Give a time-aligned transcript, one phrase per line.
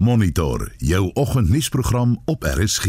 [0.00, 2.84] Monitor jou oggendnuusprogram op RSG.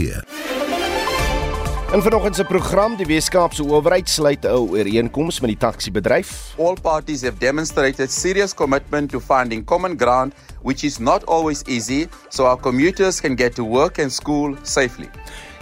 [1.94, 6.54] In vanoggend se program die Weskaapse owerheid sluit 'n ooreenkoms met die taxi-bedryf.
[6.58, 12.08] All parties have demonstrated serious commitment to finding common ground, which is not always easy,
[12.29, 15.09] so our commuters can get to work and school safely.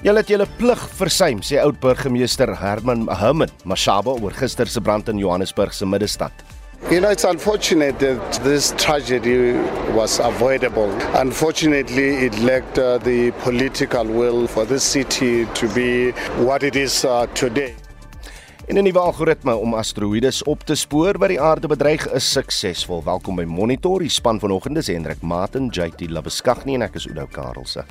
[0.02, 5.10] Julle het julle plig versuim, sê oud burgemeester Herman Herman Mashaba oor gister se brand
[5.10, 6.32] in Johannesburg se middestad.
[6.88, 9.52] You know, it's unfortunate that this tragedy
[9.94, 10.90] was avoidable.
[11.14, 16.12] Unfortunately, it lacked uh, the political will for this city to be
[16.44, 17.76] what it is uh, today.
[18.66, 23.04] En 'n nuwe algoritme om asteroïdes op te spoor wat die aarde bedreig is suksesvol.
[23.04, 24.00] Welkom by Monitor.
[24.00, 27.86] Die span vanoggend is Hendrik Martin, JT Labeskagni en ek is Oudo Karelse.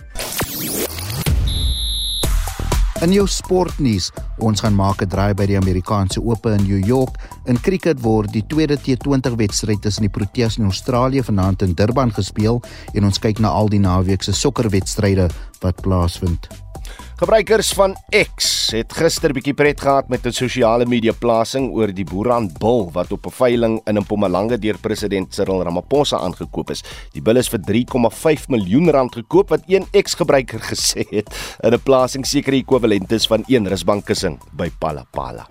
[2.99, 4.09] In jou sportnuus,
[4.43, 7.15] ons gaan maak 'n draai by die Amerikaanse Ope in New York.
[7.47, 12.11] In cricket word die tweede T20 wedstryd tussen die Proteas en Australië vanaand in Durban
[12.11, 12.61] gespeel
[12.95, 15.31] en ons kyk na al die naweek se sokkerwedstryde
[15.61, 16.68] wat plaasvind.
[17.19, 22.05] Gebruikers van X het gister bietjie pret gehad met 'n sosiale media plasing oor die
[22.07, 26.85] boerhandbul wat op 'n veiling in Mpumalanga deur president Cyril Ramaphosa aangekoop is.
[27.13, 31.83] Die bil is vir 3,5 miljoen rand gekoop wat een X-gebruiker gesê het in 'n
[31.83, 35.49] plasing seker ekwivalent is van een rusbank kussing by Palapala.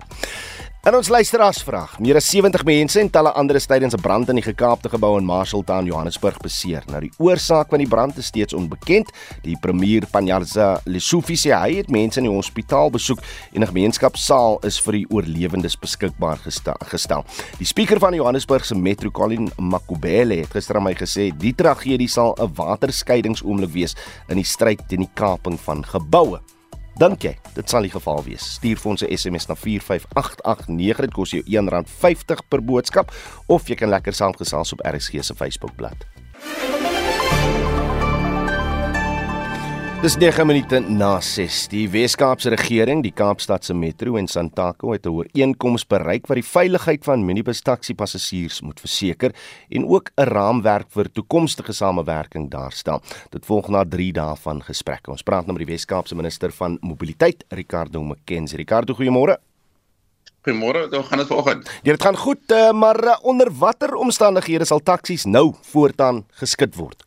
[0.88, 4.36] En ons luisteraars vraag: Meer as 70 mense en talle ander tydens 'n brand in
[4.40, 6.84] die gekaapte gebou in Marshalltown, Johannesburg beseer.
[6.88, 9.12] Nou die oorsaak van die brand is steeds onbekend.
[9.44, 13.20] Die premier Panyaza Lesofie sê hy het mense in die hospitaal besoek
[13.54, 16.38] en 'n gemeenskapsaal is vir die oorlewendes beskikbaar
[16.86, 17.26] gestel.
[17.58, 21.54] Die spreker van die Johannesburg se Metro Colin Makubele het gister aan my gesê die
[21.54, 23.96] tragedie sal 'n waterskeidingsoomblik wees
[24.30, 26.40] in die stryd teen die kaping van geboue.
[26.98, 28.42] Dink jy dit sal die geval wees?
[28.58, 31.02] Stuur vir ons 'n SMS na 45889.
[31.06, 33.12] Dit kos jou R1.50 per boodskap
[33.48, 36.06] of jy kan lekker saamgesels op RSG se Facebookblad.
[39.98, 41.64] Dis 9 minute na 6.
[41.72, 47.04] Die Weskaapse regering, die Kaapstadse Metro en Santaco het 'n ooreenkoms bereik wat die veiligheid
[47.04, 49.34] van minibus taxi passasiers moet verseker
[49.70, 53.02] en ook 'n raamwerk vir toekomstige samewerking daarstel.
[53.32, 55.12] Dit volg na 3 dae van gesprekke.
[55.12, 58.58] Ons praat nou met die Weskaapse minister van mobiliteit, Ricardo McKenzie.
[58.58, 59.38] Ricardo, goeiemôre.
[60.44, 61.70] Goeiemôre, hoe gaan dit vanoggend?
[61.84, 66.76] Ja, dit gaan goed, eh, maar eh, onder watter omstandighede sal taksies nou voortaan geskit
[66.76, 67.07] word?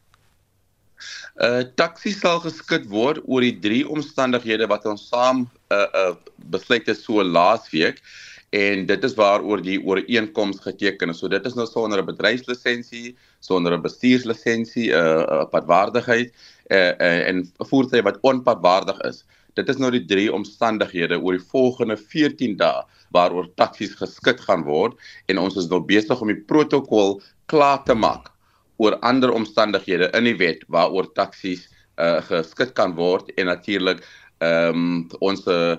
[1.41, 6.15] Uh taxi sal geskit word oor die drie omstandighede wat ons saam uh uh
[6.53, 8.03] besluit het so laasweek
[8.50, 11.21] en dit is waaroor die ooreenkoms geteken is.
[11.22, 16.33] So dit is nou sonder 'n bedryfslisensie, sonder 'n bestuurslisensie, 'n uh, uh, padwaardigheid
[16.71, 19.25] uh, uh, en 'n voertuig wat onpadwaardig is.
[19.55, 24.65] Dit is nou die drie omstandighede oor die volgende 14 dae waaroor taksies geskit gaan
[24.65, 28.31] word en ons is nou besig om die protokol klaar te maak
[28.80, 31.66] oor ander omstandighede in die wet waaroor taksies
[32.00, 34.02] uh, geskik kan word en natuurlik
[34.41, 35.76] ehm um, ons uh,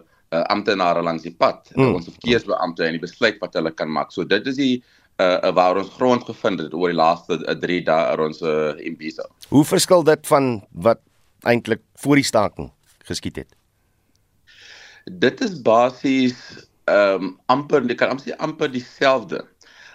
[0.54, 1.96] amptenare langs die pad, mm.
[1.98, 4.14] ons verkeersbeampte en die besluit wat hulle kan maak.
[4.16, 4.76] So dit is die
[5.20, 8.72] uh, waar ons grond gevind het oor die laaste 3 uh, dae oor ons uh,
[8.86, 9.26] Imbizo.
[9.50, 11.02] Hoe verskil dit van wat
[11.50, 12.70] eintlik voor die staking
[13.10, 13.50] geskied het?
[15.10, 16.38] Dit is basies
[16.90, 19.44] ehm um, amper, ek kan amper sê amper dieselfde.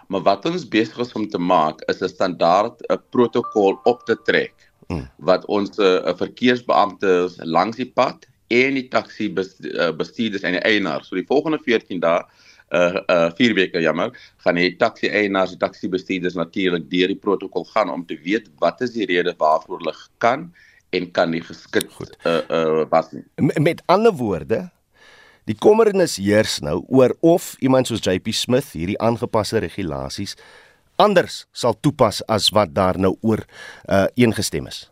[0.06, 4.16] Maar wat ons besig is om te maak is 'n standaard 'n protokol op te
[4.24, 4.54] trek
[4.88, 5.08] mm.
[5.16, 10.62] wat ons 'n uh, verkeersbeampte langs die pad en die taxi eh, bestuurders en die
[10.62, 11.08] eienaars.
[11.08, 12.22] So die volgende 14 dae
[12.74, 14.10] uh uh 4 weke jammer
[14.42, 18.48] gaan die taxi eienaars en taxi bestuurders natuurlik deur die protokol gaan om te weet
[18.58, 20.48] wat is die rede waarvoor hulle kan
[20.90, 23.22] en kan nie geskit goed uh uh was nie.
[23.62, 24.70] Met ander woorde,
[25.46, 30.34] Die kommernis heers nou oor of iemand soos JP Smith hierdie aangepaste regulasies
[30.98, 33.44] anders sal toepas as wat daar nou oor
[33.86, 34.86] uh ingestem is.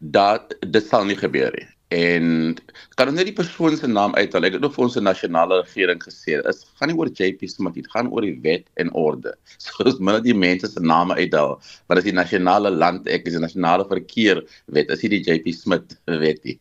[0.00, 1.66] Dat dit sal nie gebeur nie.
[1.88, 2.56] En
[3.00, 4.44] kan ons net die persoon se naam uithaal?
[4.44, 7.78] Ek het nog vir ons se nasionale regering gesê, is gaan nie oor JP Smith,
[7.80, 9.32] dit gaan oor die wet en orde.
[9.64, 11.56] So as minne die mense se name uithaal,
[11.88, 15.54] wat is die nasionale land, ek is die nasionale verkeer wet, is nie die JP
[15.56, 16.58] Smith wet nie.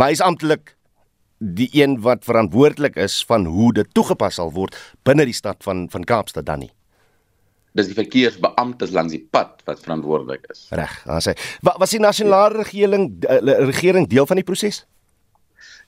[0.00, 0.72] Maar hy is amptelik
[1.42, 5.88] die een wat verantwoordelik is van hoe dit toegepas sal word binne die stad van
[5.90, 6.70] van Kaapstad dan nie.
[7.74, 10.66] Dis die verkeersbeamptes langs die pad wat verantwoordelik is.
[10.76, 11.34] Reg, dan sê.
[11.64, 14.84] Wat was die nasionale regering eh, regering deel van die proses?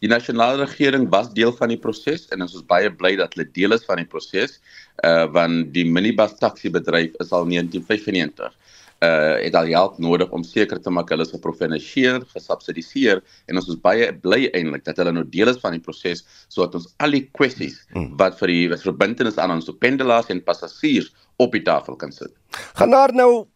[0.03, 3.47] Die nasionale regering was deel van die proses en ons is baie bly dat hulle
[3.53, 4.59] deel is van die proses,
[5.06, 8.53] uh want die minibus taxi bedryf is al 1995
[9.02, 13.69] uh het al help nodig om seker te maak hulle is geprofinansieer, gesubsidieer en ons
[13.69, 17.17] is baie bly eintlik dat hulle nou deel is van die proses sodat ons al
[17.17, 18.14] die kwessies hmm.
[18.20, 22.32] wat vir die verbintenis aan ons pendelaars en passasiers op die tafel kan sit.
[22.79, 23.46] Gaan daar nou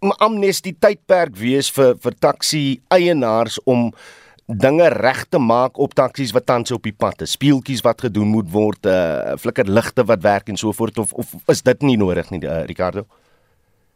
[0.00, 3.90] amnestie tydperk wees vir vir taxi eienaars om
[4.50, 7.36] dinge reg te maak op taksies wat tans op die pad is.
[7.36, 11.62] Speeltjies wat gedoen moet word, uh flikkerligte wat werk en so voort of of is
[11.62, 13.06] dit nie nodig nie, uh, Ricardo?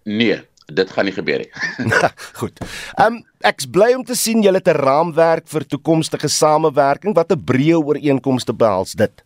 [0.04, 1.50] Nee, dit gaan nie gebeur nie.
[2.40, 2.61] Goed.
[2.96, 7.14] Ehm um, ek's bly om te sien julle het 'n raamwerk vir toekomstige samewerking.
[7.14, 9.25] Wat 'n breë ooreenkomste behels dit?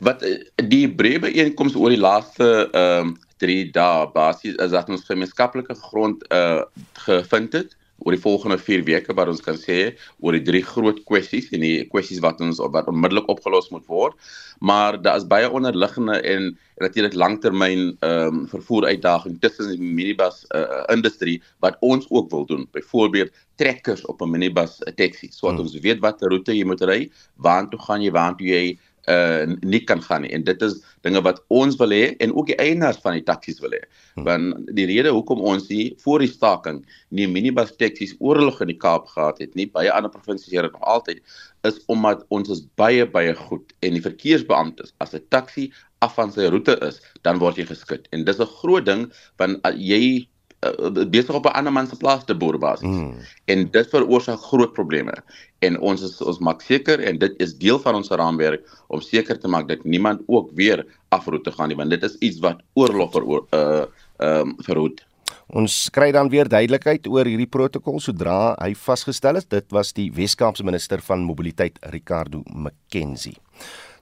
[0.00, 4.88] Wat eh, die breë ooreenkomste oor die laaste ehm um, 3 dae basies is dat
[4.88, 9.94] ons gemeenskaplike grond uh gevind het oor die volgende 4 weke wat ons kan sê
[10.20, 14.18] oor die drie groot kwessies en die kwessies wat ons wat onmiddellik opgelos moet word.
[14.60, 16.52] Maar daar is baie onderliggende en,
[16.82, 22.46] natuurlik langtermyn ehm um, vervoer uitdagings tussen die minibus uh, industrie wat ons ook wil
[22.46, 22.66] doen.
[22.72, 25.66] Byvoorbeeld trekkers op 'n minibus taxi sodat hmm.
[25.66, 28.78] ons weet watter roete jy moet ry, waartoe gaan jy, waartoe jy
[29.10, 32.46] uh nie kan gaan nie en dit is dinge wat ons wil hê en ook
[32.46, 33.80] die eienaars van die taksies wil hê.
[34.14, 34.24] Hmm.
[34.28, 38.78] Want die rede hoekom ons nie voor die staking nie minibus taksies oorlog in die
[38.78, 41.22] Kaap gehad het nie, baie ander provinsies het nog altyd
[41.66, 45.72] is omdat ons is baie baie goed en die verkeersbeamptes as 'n taxi
[46.02, 48.08] af van sy roete is, dan word jy geskit.
[48.12, 50.26] En dis 'n groot ding want uh, jy
[50.62, 52.88] uh, besig op 'n ander man se plaas te boer basies.
[52.88, 53.14] Mm.
[53.44, 55.12] En dit veroorsaak groot probleme.
[55.58, 59.38] En ons is ons maak seker en dit is deel van ons raamwerk om seker
[59.38, 63.12] te maak dat niemand ook weer afroete gaan nie want dit is iets wat oorlog
[63.12, 63.84] vir uh
[64.18, 65.06] ehm um, verhoed.
[65.48, 69.44] Ons kry dan weer duidelikheid oor hierdie protokol sodra hy vasgestel is.
[69.44, 73.36] Dit was die Wes-Kaapse minister van mobiliteit Ricardo McKenzie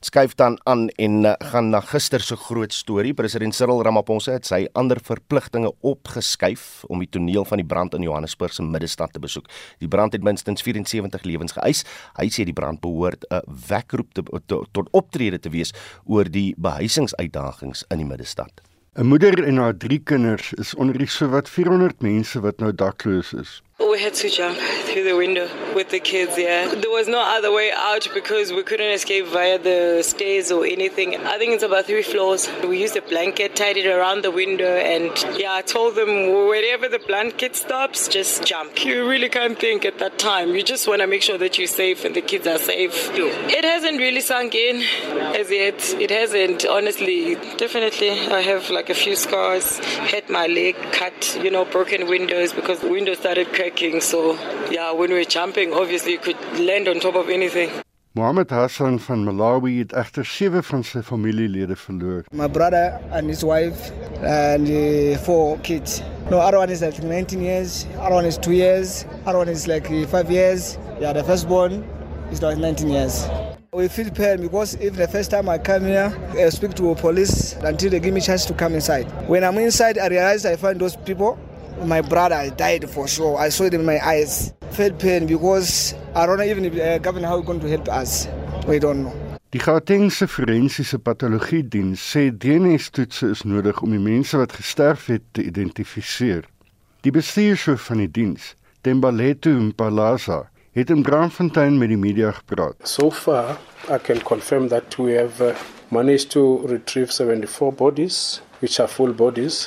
[0.00, 3.12] skuif dan aan en uh, gaan na gister se groot storie.
[3.14, 8.06] President Cyril Ramaphosa het sy ander verpligtinge opgeskuif om die toneel van die brand in
[8.06, 9.50] Johannesburg se middestad te besoek.
[9.78, 11.84] Die brand het minstens 74 lewens geëis.
[12.16, 15.72] Hy sê die brand behoort 'n wekroep te, te, tot optrede te wees
[16.04, 18.52] oor die behuisingsuitdagings in die middestad.
[18.96, 23.32] 'n Moeder en haar drie kinders is onder die sowat 400 mense wat nou dakloos
[23.32, 23.62] is.
[24.00, 26.74] Had to jump through the window with the kids, yeah.
[26.74, 31.16] There was no other way out because we couldn't escape via the stairs or anything.
[31.18, 32.48] I think it's about three floors.
[32.66, 36.08] We used a blanket, tied it around the window, and yeah, I told them
[36.48, 38.82] wherever the blanket stops, just jump.
[38.86, 40.54] You really can't think at that time.
[40.54, 43.10] You just want to make sure that you're safe and the kids are safe.
[43.12, 44.76] It hasn't really sunk in
[45.40, 45.78] as yet.
[46.00, 47.34] It hasn't, honestly.
[47.58, 52.54] Definitely, I have like a few scars, had my leg cut, you know, broken windows
[52.54, 54.00] because the windows started cracking trekking.
[54.00, 54.34] So,
[54.70, 57.70] yeah, when we're jumping, obviously you could land on top of anything.
[58.14, 62.24] Mohammed Hassan van Malawi het egter sewe van sy familielede verloor.
[62.32, 63.92] My brother and his wife
[64.22, 66.02] and uh, four kids.
[66.28, 69.66] No, other one is like 19 years, other one is 2 years, other one is
[69.68, 70.76] like 5 years.
[71.00, 71.84] Yeah, the firstborn
[72.32, 73.28] is like 19 years.
[73.72, 77.54] We feel pain because if the first time I come here, I speak to police
[77.62, 79.06] until they give me chance to come inside.
[79.28, 81.38] When I'm inside, I realize I find those people
[81.84, 83.38] my brother died for sure.
[83.38, 84.52] I saw it in my eyes.
[84.70, 88.28] Felt pain because I don't know even if uh, government how going to help us.
[88.66, 89.14] We don't know.
[89.52, 95.24] Die Gautengse forensiese patologie diens sê DNA-toetse is nodig om die mense wat gesterf het
[95.34, 96.44] te identifiseer.
[97.02, 98.52] Die bestuurshoof van die diens,
[98.86, 100.44] Tembaletu Mpalaza,
[100.78, 102.78] het in Braamfontein met die media gepraat.
[102.86, 103.58] So far,
[103.90, 105.56] I can confirm that we have uh,
[105.90, 109.66] managed to retrieve 74 bodies, which are full bodies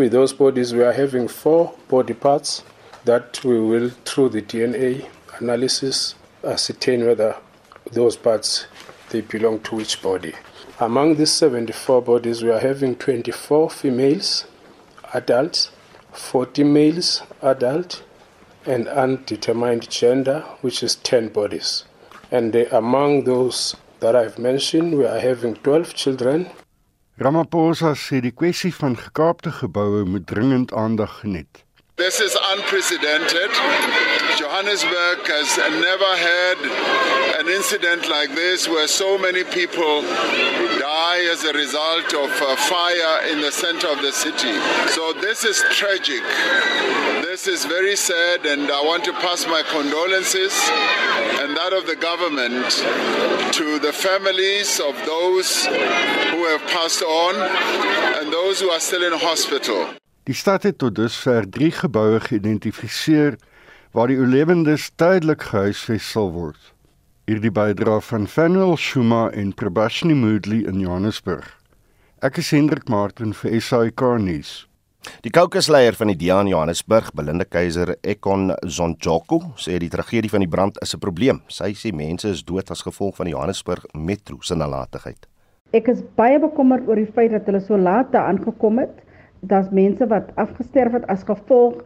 [0.00, 2.64] with those bodies, we are having four body parts
[3.04, 5.06] that we will, through the DNA
[5.38, 7.36] analysis, ascertain whether
[7.92, 8.66] those parts
[9.10, 10.32] they belong to which body.
[10.78, 14.46] Among these 74 bodies, we are having 24 females,
[15.12, 15.70] adults,
[16.12, 18.02] 40 males, adult,
[18.64, 21.84] and undetermined gender, which is 10 bodies.
[22.30, 26.48] And among those that I've mentioned, we are having 12 children
[27.20, 31.64] Ramaphosa sê die kwessie van gekaapte geboue moet dringend aandag geniet.
[31.96, 33.52] This is unprecedented.
[34.40, 36.58] Johannesburg has never had
[37.40, 40.00] an incident like this where so many people
[40.80, 44.56] die as a result of a fire in the center of the city.
[44.88, 46.24] So this is tragic.
[47.20, 50.56] This is very sad and I want to pass my condolences
[51.44, 52.70] and that of the government
[53.60, 55.68] to the families of those
[56.50, 57.34] have passed on
[58.18, 59.86] and those who are still in hospital.
[60.24, 63.38] Die stad het tot dusver 3 geboue geïdentifiseer
[63.94, 66.60] waar die oorlewendes tydelik gehuisves sal word.
[67.30, 71.46] Hierdie bydra van Fanuel Shuma en Prabashni Moodley in Johannesburg.
[72.22, 74.52] Ek is Hendrik Martin vir SAK nuus.
[75.24, 80.44] Die kokesleier van die DA in Johannesburg, Belinda Keiser Ekon Zonjoko, sê die tragedie van
[80.44, 81.40] die brand is 'n probleem.
[81.48, 85.26] Sy sê mense is dood as gevolg van die Johannesburg metro se nalatigheid.
[85.76, 88.96] Ek is baie bekommerd oor die feit dat hulle so laat daar aangekom het.
[89.46, 91.78] Daar's mense wat afgesterf het as gevolg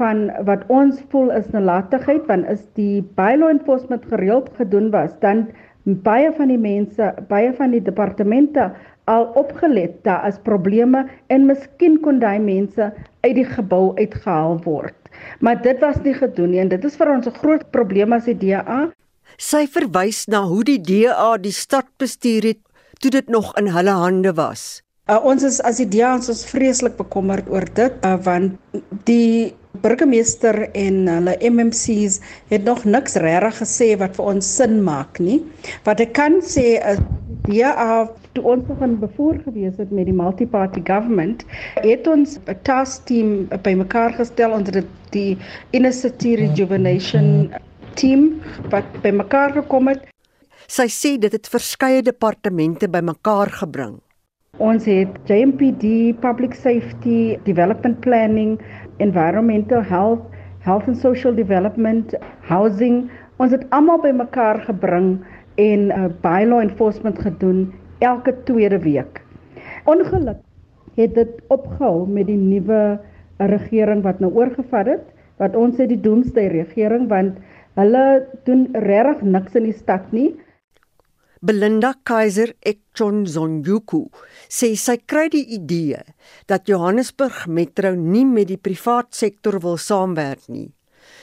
[0.00, 5.48] van wat ons voel is nalatigheid want is die bylaw enforcement gereeld gedoen was dan
[6.06, 8.70] baie van die mense baie van die departemente
[9.10, 12.92] al opgelet daar is probleme en miskien kon daai mense
[13.24, 14.96] uit die gebou uitgehaal word.
[15.40, 18.28] Maar dit was nie gedoen nie en dit is vir ons 'n groot probleem as
[18.28, 18.90] die DA
[19.40, 22.60] sy verwys na hoe die DA die stad bestuur het
[23.00, 26.44] toe dit nog in hulle hande was Uh, ons is as die DA ons is
[26.46, 28.52] vreeslik bekommerd oor dit uh, want
[29.08, 32.20] die burgemeester en hulle MMC's
[32.52, 35.40] het nog niks regtig gesê wat vir ons sin maak nie.
[35.88, 37.02] Wat ek kan sê is
[37.50, 37.72] ja,
[38.36, 41.42] toe ons nog in bevoer gewees het met die multi-party government,
[41.82, 45.38] het ons 'n task team bymekaar gestel onder die
[45.72, 47.50] inner city rejuvenation
[47.94, 48.40] team
[48.70, 50.06] wat bymekaar gekom het.
[50.70, 53.96] Sy sê dit het verskeie departemente bymekaar gebring.
[54.62, 58.52] Ons het JMPD, Public Safety, Development Planning,
[59.02, 60.20] environmental health,
[60.62, 62.14] health and social development,
[62.46, 63.08] housing.
[63.42, 65.08] Ons het almal bymekaar gebring
[65.58, 69.24] en 'n uh, bylaw enforcement gedoen elke tweede week.
[69.90, 70.38] Ongelukkig
[70.94, 73.00] het dit opgehou met die nuwe
[73.38, 75.02] regering wat nou oorgevat het,
[75.42, 77.42] wat ons sê die doomsday regering want
[77.74, 80.36] hulle doen regtig niks in die stad nie.
[81.40, 84.00] Belinda Kaiser Ekchonzonjuku
[84.52, 86.02] sê sy kry die idee
[86.52, 90.68] dat Johannesburg Metro nie met die privaat sektor wil saamwerk nie.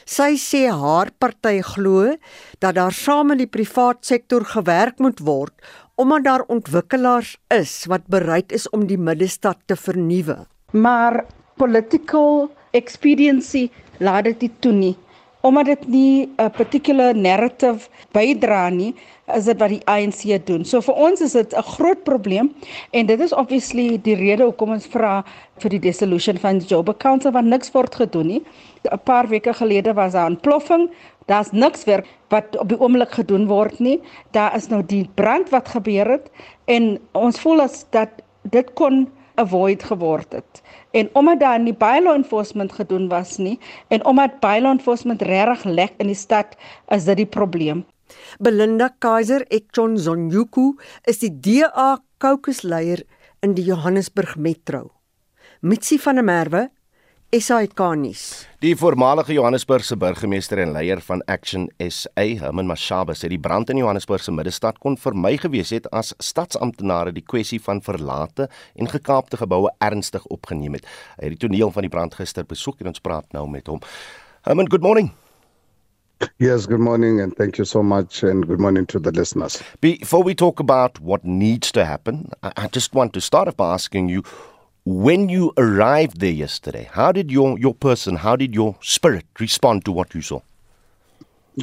[0.09, 2.15] Sy sê haar party glo
[2.57, 5.53] dat daar saam met die privaat sektor gewerk moet word
[6.01, 10.47] omdat daar ontwikkelaars is wat bereid is om die middestad te vernuwe.
[10.74, 11.27] Maar
[11.62, 13.67] political expediency
[14.01, 14.95] laat dit toe nie
[15.41, 18.96] omdat dit nie 'n particular narrative bydra nie
[19.36, 20.63] is dit wat die ANC doen.
[20.65, 22.53] So vir ons is dit 'n groot probleem
[22.91, 25.24] en dit is obviously die rede hoekom ons vra
[25.60, 28.44] vir die dissolution van die Job Council want niks word gedoen nie.
[28.91, 30.89] 'n Paar weke gelede was daar 'n ontploffing.
[31.25, 34.01] Daar's niks weer wat op die oomblik gedoen word nie.
[34.32, 36.29] Daar is nou die brand wat gebeur het
[36.65, 38.10] en ons voel as dat
[38.41, 40.62] dit kon avoid geword het.
[40.91, 45.94] En omdat daar nie bylaw enforcement gedoen was nie en omdat bylaw enforcement regtig lek
[45.98, 46.56] in die stad,
[46.88, 47.86] is dit die probleem.
[48.39, 53.03] Belinda Kaiser Ekchon Zonjuku is die DA caucus-leier
[53.44, 54.91] in die Johannesburg Metro.
[55.62, 56.67] Mitsi van der Merwe
[57.36, 58.22] SAK nuus.
[58.63, 63.81] Die voormalige Johannesburgse burgemeester en leier van Action SA, Herman Mashaba, sê die brand in
[63.81, 68.48] Johannesburg se middestad kon vermy gewees het as stadsamptenare die kwessie van verlate
[68.79, 70.88] en gekaapte geboue ernstig opgeneem het.
[71.17, 73.84] Hy het die toneel van die brand gister besoek en ons praat nou met hom.
[74.48, 75.12] Herman, good morning.
[76.39, 79.60] Yes, good morning, and thank you so much, and good morning to the listeners.
[79.81, 83.74] Before we talk about what needs to happen, I just want to start off by
[83.74, 84.24] asking you
[84.88, 89.84] when you arrived there yesterday, how did your, your person, how did your spirit respond
[89.84, 90.39] to what you saw?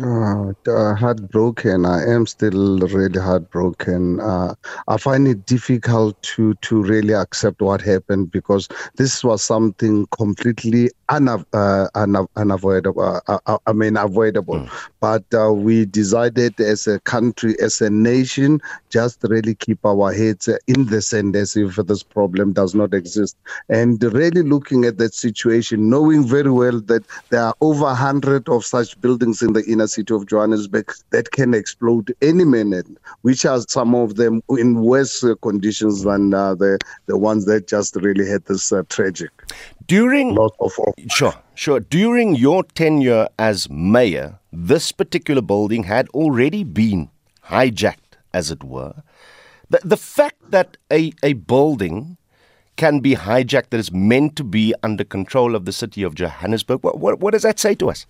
[0.02, 1.87] Uh, heartbroken.
[1.87, 4.21] I am still really heartbroken.
[4.21, 4.54] Uh,
[4.88, 10.90] I find it difficult to to really accept what happened because this was something completely
[11.08, 13.20] unav- uh, unav- unavoidable.
[13.26, 14.61] Uh, uh, I mean, avoidable.
[14.61, 14.70] Mm.
[15.00, 20.49] But uh, we decided as a country, as a nation, just really keep our heads
[20.66, 23.37] in the sand as if this problem does not exist,
[23.68, 28.64] and really looking at that situation, knowing very well that there are over hundred of
[28.64, 32.87] such buildings in the inner city of Johannesburg that can explode any minute,
[33.23, 37.96] which are some of them in worse conditions than uh, the the ones that just
[37.96, 39.30] really had this uh, tragic
[39.86, 40.72] during of
[41.08, 41.80] sure sure.
[41.80, 47.10] During your tenure as mayor this particular building had already been
[47.46, 49.02] hijacked as it were.
[49.70, 52.16] The the fact that a a building
[52.76, 56.82] can be hijacked that is meant to be under control of the city of Johannesburg
[56.82, 58.06] what what, what does that say to us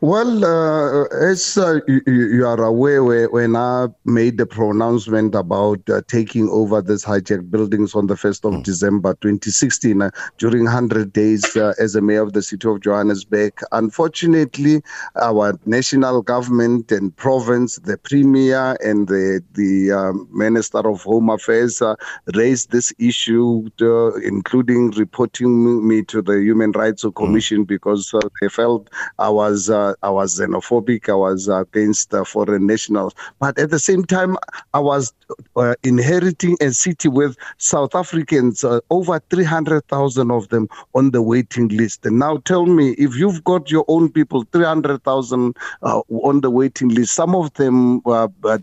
[0.00, 6.02] well, uh, as uh, you, you, are aware, when I made the pronouncement about uh,
[6.08, 8.64] taking over these hijacked buildings on the 1st of mm.
[8.64, 13.54] December 2016, uh, during 100 days uh, as a mayor of the city of Johannesburg,
[13.72, 14.82] unfortunately,
[15.20, 21.80] our national government and province, the premier and the, the um, minister of home affairs
[21.80, 21.94] uh,
[22.34, 27.68] raised this issue, to, including reporting me to the Human Rights Commission mm.
[27.68, 31.08] because they felt I was uh, I was xenophobic.
[31.08, 34.36] I was against foreign nationals, but at the same time,
[34.72, 35.12] I was
[35.56, 41.68] uh, inheriting a city with South Africans, uh, over 300,000 of them on the waiting
[41.68, 42.04] list.
[42.06, 46.88] And now tell me, if you've got your own people, 300,000 uh, on the waiting
[46.88, 48.02] list, some of them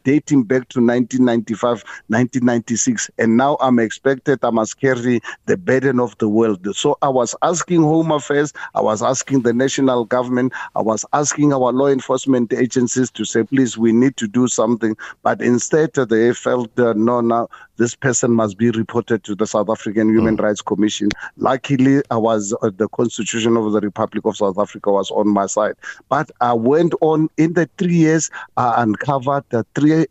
[0.03, 6.17] dating back to 1995, 1996, and now I'm expected I must carry the burden of
[6.17, 6.67] the world.
[6.75, 11.71] So I was asking Home Affairs, I was asking the national government, was asking our
[11.71, 14.95] law enforcement agencies to say, please, we need to do something.
[15.23, 17.47] But instead, they felt, uh, no, now
[17.81, 20.41] this person must be reported to the South African Human mm.
[20.41, 21.09] Rights Commission.
[21.37, 25.47] Luckily, I was uh, the Constitution of the Republic of South Africa was on my
[25.47, 25.73] side.
[26.07, 30.05] But I went on in the three years, I uncovered three,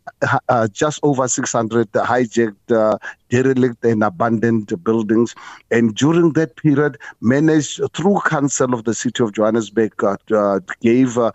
[0.49, 2.97] uh, just over 600 hijacked, uh,
[3.29, 5.33] derelict, and abandoned buildings.
[5.71, 11.31] And during that period, managed through Council of the City of Johannesburg, uh, gave uh,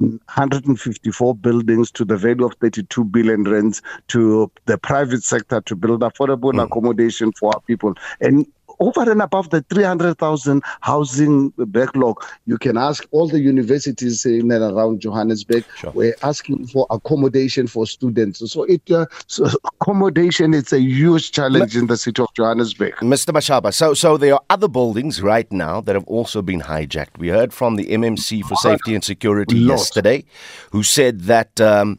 [0.00, 6.00] 154 buildings to the value of 32 billion rands to the private sector to build
[6.00, 6.62] affordable mm.
[6.64, 7.94] accommodation for our people.
[8.20, 8.46] And
[8.80, 14.64] over and above the 300,000 housing backlog, you can ask all the universities in and
[14.64, 15.64] around Johannesburg.
[15.76, 15.92] Sure.
[15.92, 18.50] We're asking for accommodation for students.
[18.50, 22.94] So it uh, so accommodation is a huge challenge in the city of Johannesburg.
[22.96, 23.32] Mr.
[23.32, 27.18] Mashaba, so so there are other buildings right now that have also been hijacked.
[27.18, 30.24] We heard from the MMC for Safety and Security yesterday,
[30.72, 31.60] who said that.
[31.60, 31.98] Um,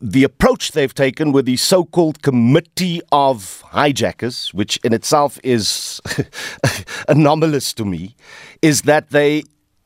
[0.00, 6.00] the approach they've taken with the so-called committee of hijackers, which in itself is
[7.08, 8.16] anomalous to me,
[8.62, 9.44] is that they,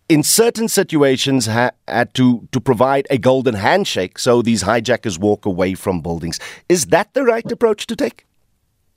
[0.09, 5.45] in certain situations, ha- had to to provide a golden handshake so these hijackers walk
[5.45, 6.41] away from buildings.
[6.69, 8.28] Is that the right approach to take?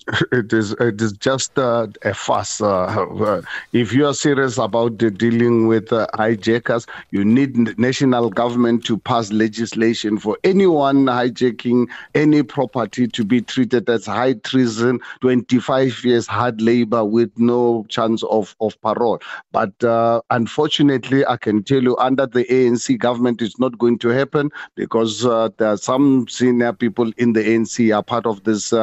[0.32, 2.60] it is it is just uh, a fuss.
[2.60, 3.42] Uh, uh,
[3.72, 9.32] if you are serious about dealing with uh, hijackers, you need national government to pass
[9.32, 16.62] legislation for anyone hijacking any property to be treated as high treason, 25 years hard
[16.62, 19.22] labor with no chance of, of parole.
[19.52, 24.10] But uh, unfortunately, I can tell you, under the ANC government, it's not going to
[24.10, 28.74] happen because uh, there are some senior people in the ANC are part of this.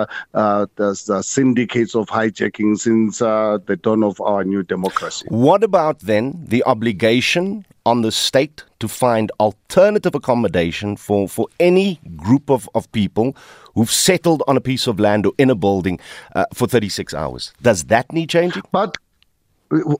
[0.77, 5.27] this uh, syndicates of hijacking since uh, the dawn of our new democracy.
[5.29, 12.01] What about then the obligation on the state to find alternative accommodation for, for any
[12.16, 13.35] group of, of people
[13.75, 15.99] who've settled on a piece of land or in a building
[16.37, 17.53] uh, for 36 hours?
[17.62, 18.62] Does that need changing?
[18.73, 18.99] But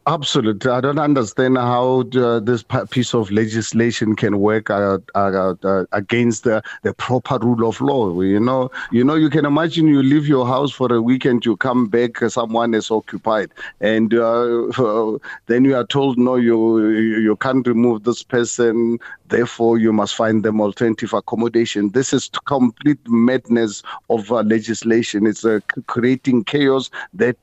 [0.07, 0.70] Absolutely.
[0.70, 6.44] I don't understand how uh, this piece of legislation can work uh, uh, uh, against
[6.44, 8.18] the, the proper rule of law.
[8.22, 11.54] You know, you know, you can imagine you leave your house for a weekend, you
[11.59, 13.50] come back, uh, someone is occupied,
[13.81, 14.68] and uh,
[15.48, 18.98] then you are told, no, you you can't remove this person.
[19.28, 21.90] Therefore, you must find them alternative accommodation.
[21.90, 25.26] This is complete madness of legislation.
[25.26, 25.44] It's
[25.87, 27.37] creating chaos that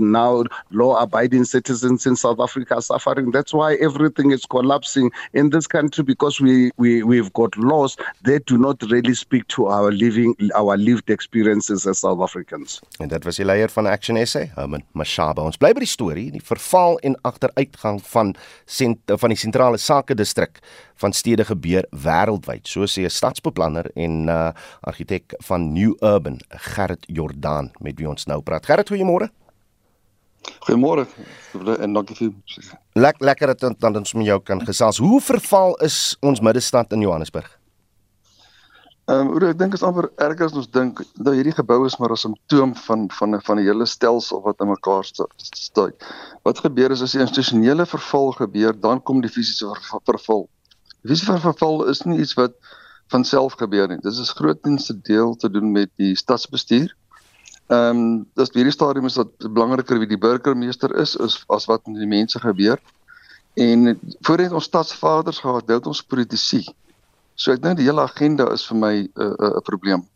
[0.00, 3.30] now law-abiding citizens citizens in South Africa are suffering.
[3.32, 8.46] That's why everything is collapsing in this country because we, we, we've got laws that
[8.46, 12.80] do not really speak to our living our lived experiences as South Africans.
[13.00, 15.44] En dit was die leier van Action SA, Herman Mashaba.
[15.44, 18.34] Ons bly by die storie, die verval en agteruitgang van
[18.66, 20.62] sent, van die sentrale sake distrik
[20.98, 24.50] van stede gebeur wêreldwyd, so sê 'n stadsbeplanner en uh,
[24.82, 26.40] argitek van New Urban,
[26.74, 28.66] Gerrit Jordaan, met wie ons nou praat.
[28.66, 29.30] Gerrit, goeiemôre.
[30.66, 31.06] Goeiemôre
[31.78, 32.32] en dankie vir
[32.94, 34.98] Lek, lekker dat dan ons met jou kan gesels.
[34.98, 37.58] Hoe verval is ons middestad in Johannesburg?
[39.08, 40.98] Ehm um, ek dink is amper erger as ons dink.
[41.24, 44.68] Nou hierdie gebou is maar 'n simptoom van van van 'n hele stelsel wat in
[44.68, 45.92] mekaar staan.
[46.44, 49.72] Wat gebeur is as die institusionele verval gebeur, dan kom die fisiese
[50.04, 50.48] verval.
[51.02, 52.52] Die fisiese verval is nie iets wat
[53.08, 54.00] van self gebeur nie.
[54.00, 56.94] Dit is grootens deel te doen met die stadsbestuur
[57.68, 61.86] Ehm um, dis hierdie stadium is dat belangriker wie die burgemeester is is as wat
[61.86, 62.80] met die mense gebeur.
[63.60, 66.62] En voorheen ons stadsvaders gehad, dit ons politici.
[67.34, 70.06] So ek dink die hele agenda is vir my 'n uh, 'n uh, probleem.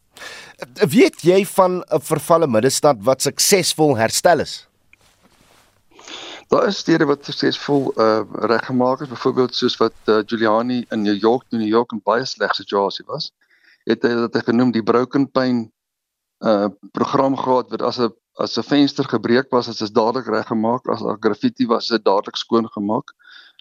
[0.89, 4.67] Weet jy van 'n vervalle middestad wat suksesvol herstel is?
[6.49, 11.19] Daar is stede wat suksesvol uh reggemaak is, byvoorbeeld soos wat uh, Giuliani in New
[11.21, 13.33] York, New York 'n baie sleg situasie was.
[13.85, 15.69] Het hy dit genoem die broken pane
[16.93, 21.03] program gehad wat as 'n as 'n venster gebreek was, is dit dadelik reggemaak, as
[21.03, 23.15] 'n graffiti was, is dit dadelik skoon gemaak.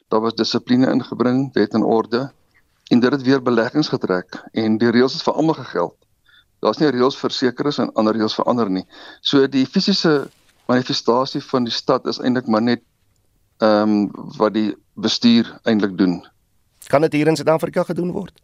[0.08, 2.32] Daar was dissipline ingebring, wet en orde
[2.92, 5.96] en dit het weer beleggings getrek en die reëls het vir almal gegeld.
[6.60, 8.86] Daar's nie reëls vir sekeres en ander reëls vir ander nie.
[9.22, 10.30] So die fisiese
[10.68, 12.84] manifestasie van die stad is eintlik maar net
[13.62, 16.22] ehm um, wat die bestuur eintlik doen.
[16.88, 18.42] Kan dit hier in Suid-Afrika gedoen word?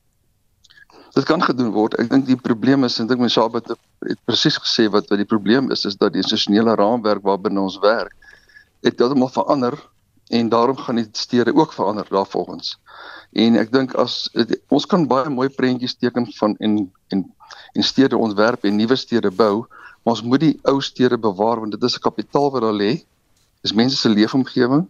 [1.18, 1.96] Dit kan gedoen word.
[1.98, 5.26] Ek dink die probleem is ek mens Shabat het, het presies gesê wat wat die
[5.26, 8.14] probleem is is dat die institusionele raamwerk waarbinne ons werk
[8.86, 9.74] het heeltemal verander
[10.30, 12.76] en daarom gaan die stede ook verander daarvolgens.
[13.32, 16.78] En ek dink as het, ons kan baie mooi prentjies teken van en
[17.10, 17.26] en
[17.74, 19.66] en stede ontwerp en nuwe stede bou,
[20.04, 22.94] maar ons moet die ou stede bewaar want dit is 'n kapitaal wat daar lê.
[23.62, 24.86] Dis mense se leefomgewing.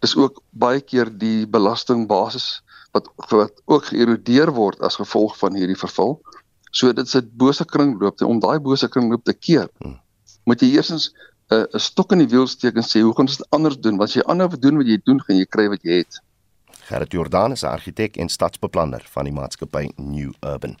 [0.00, 5.78] Dis ook baie keer die belastingbasis wat wat ook geërodeer word as gevolg van hierdie
[5.78, 6.18] verval.
[6.70, 9.68] So dit is 'n bose kringloop om daai bose kringloop te keer.
[9.78, 9.98] Hmm.
[10.44, 11.10] Moet jy eersins
[11.50, 13.78] 'n uh, 'n stok in die wiel steek en sê hoe gaan ons dit anders
[13.78, 13.96] doen?
[13.96, 16.20] Want as jy anders doen wat jy doen, gaan jy kry wat jy het.
[16.90, 20.76] Gerrit Jordan is argitek en stadsbeplanner van die maatskappy New Urban.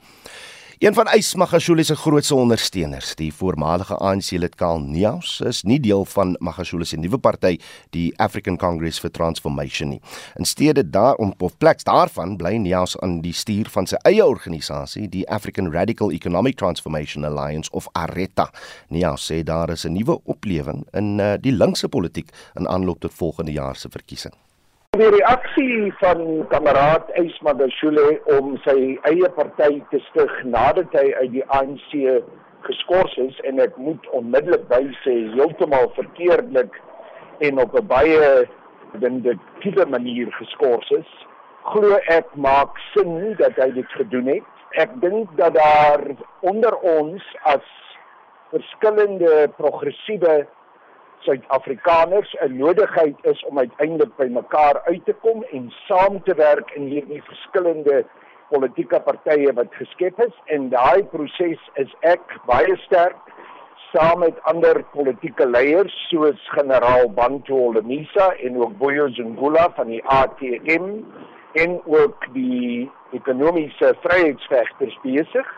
[0.80, 6.06] Een van Ys Magashule se grootste ondersteuners, die voormalige ANC-lid Karl Neus, is nie deel
[6.08, 7.58] van Magashule se nuwe party,
[7.92, 10.00] die African Congress for Transformation nie.
[10.40, 15.04] In steede daarom of plek daarvan bly Neus aan die stuur van sy eie organisasie,
[15.12, 18.48] die African Radical Economic Transformation Alliance of ARETA.
[18.88, 23.12] Neus sê daar is 'n nuwe oplewing in uh, die linkse politiek in aanloop tot
[23.12, 24.32] volgende jaar se verkiesing.
[25.00, 26.18] Die reaksie van
[26.50, 31.94] kameraad Ysma Bashule om sy eie party te stig nadat hy uit die ANC
[32.66, 36.76] geskort is en ek moet onmiddellik by sê heeltemal verkeerdelik
[37.48, 38.28] en op 'n baie
[39.06, 41.08] vindictieve manier geskort is,
[41.72, 44.52] glo ek maak sin dat hy dit gedoen het.
[44.84, 46.04] Ek dink dat daar
[46.40, 47.24] onder ons
[47.56, 47.64] as
[48.52, 50.44] verskillende progressiewe
[51.20, 56.70] Suid-Afrikaners 'n nodigheid is om uiteindelik by mekaar uit te kom en saam te werk
[56.70, 58.04] in hierdie verskillende
[58.48, 60.34] politieke partye wat geskep is.
[60.44, 63.16] En daai proses is ek baie sterk
[63.92, 70.02] saam met ander politieke leiers soos generaal Bantu Olomisa en ook Boyo Zungula van die
[70.04, 70.86] ATM
[71.52, 75.48] en ook die ekonomiese vryheidsvegters besig.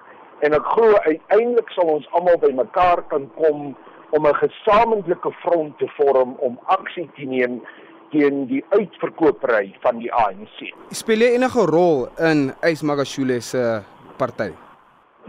[0.40, 3.74] En ek glo uiteindelik sal ons almal by mekaar kan kom
[4.12, 7.62] om 'n gesamentlike front te vorm om aksie te neem
[8.10, 10.72] teen die uitverkopery van die ANC.
[10.90, 13.80] Speel jy enige rol in Ysmagashule se
[14.20, 14.52] party?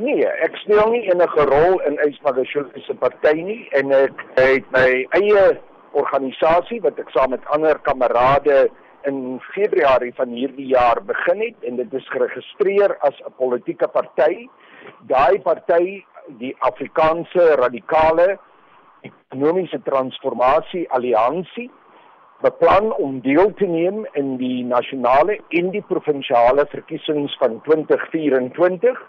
[0.02, 4.88] Nee, ek speel nie enige rol in Ysmagashule se party nie en ek het my
[5.20, 5.44] eie
[5.94, 8.68] organisasie wat ek saam met ander kamerade
[9.08, 14.48] in Februarie van hierdie jaar begin het en dit is geregistreer as 'n politieke party.
[15.08, 16.04] Daai party,
[16.40, 18.40] die Afrikaanse Radikale
[19.10, 21.70] ekonomiese transformasie alliansie
[22.44, 29.00] beplan om deel te neem in die nasionale en die provinsiale verkiesings van 2024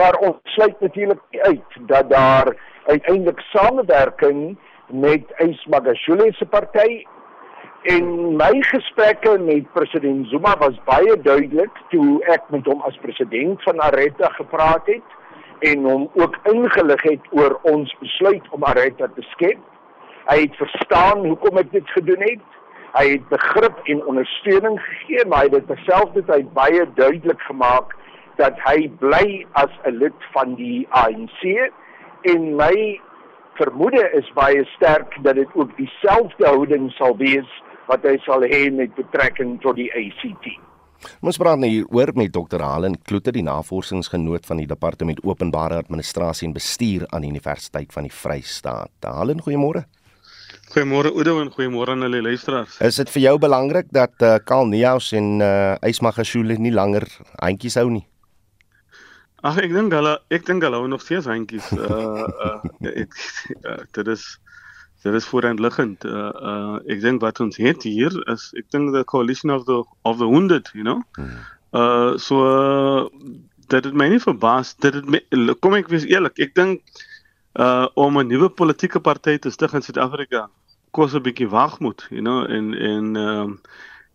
[0.00, 2.54] maar ons sluit natuurlik uit dat daar
[2.86, 7.04] uiteindelik samewerking met Ysmagashule se party
[7.82, 13.62] en my gesprekke met president Zuma was baie duidelik toe ek met hom as president
[13.62, 15.18] van Areta gepraat het
[15.70, 19.60] en hom ook ingelig het oor ons besluit om Areta te skep.
[20.26, 22.44] Hy het verstaan hoekom ek dit gedoen het.
[22.92, 27.94] Hy het begrip en ondersteuning gegee, maar hy het terselfdertyd baie duidelik gemaak
[28.40, 31.70] dat hy bly as 'n lid van die ANC
[32.22, 33.00] en my
[33.54, 37.48] vermoede is baie sterk dat dit ook dieselfde houding sal wees
[37.86, 40.71] wat hy sal hê met betrekking tot die ACT.
[41.22, 42.62] Ons praat nou hier oor met Dr.
[42.62, 48.06] Halen Kloete, die navorsingsgenoot van die Departement Openbare Administrasie en Bestuur aan die Universiteit van
[48.08, 48.92] die Vrystaat.
[49.06, 49.86] Halen, goeiemôre.
[50.72, 52.78] Goeiemôre Oudo en goeiemôre aan alle luisteraars.
[52.80, 57.04] Is dit vir jou belangrik dat uh, Karl Neus en uh, Ysmagashule nie langer
[57.42, 58.06] handjies hou nie?
[59.42, 61.66] Ag ek dink hulle ek dink hulle hou nog steeds handjies.
[61.74, 63.18] Uh uh ek
[63.66, 64.26] uh, dit is
[65.02, 66.04] dit is voorhand liggend.
[66.04, 69.82] Uh, uh ek dink wat ons het hier is ek dink the coalition of the
[70.02, 71.02] of the wounded, you know.
[71.18, 71.38] Hmm.
[71.70, 73.06] Uh so uh,
[73.66, 76.38] dat dit my nie verbaas dat dit kom ek wees eerlik.
[76.38, 76.82] Ek dink
[77.58, 80.48] uh om 'n nuwe politieke party te stig in Suid-Afrika
[80.90, 83.60] kos 'n bietjie wagmoed, you know, en en ehm um,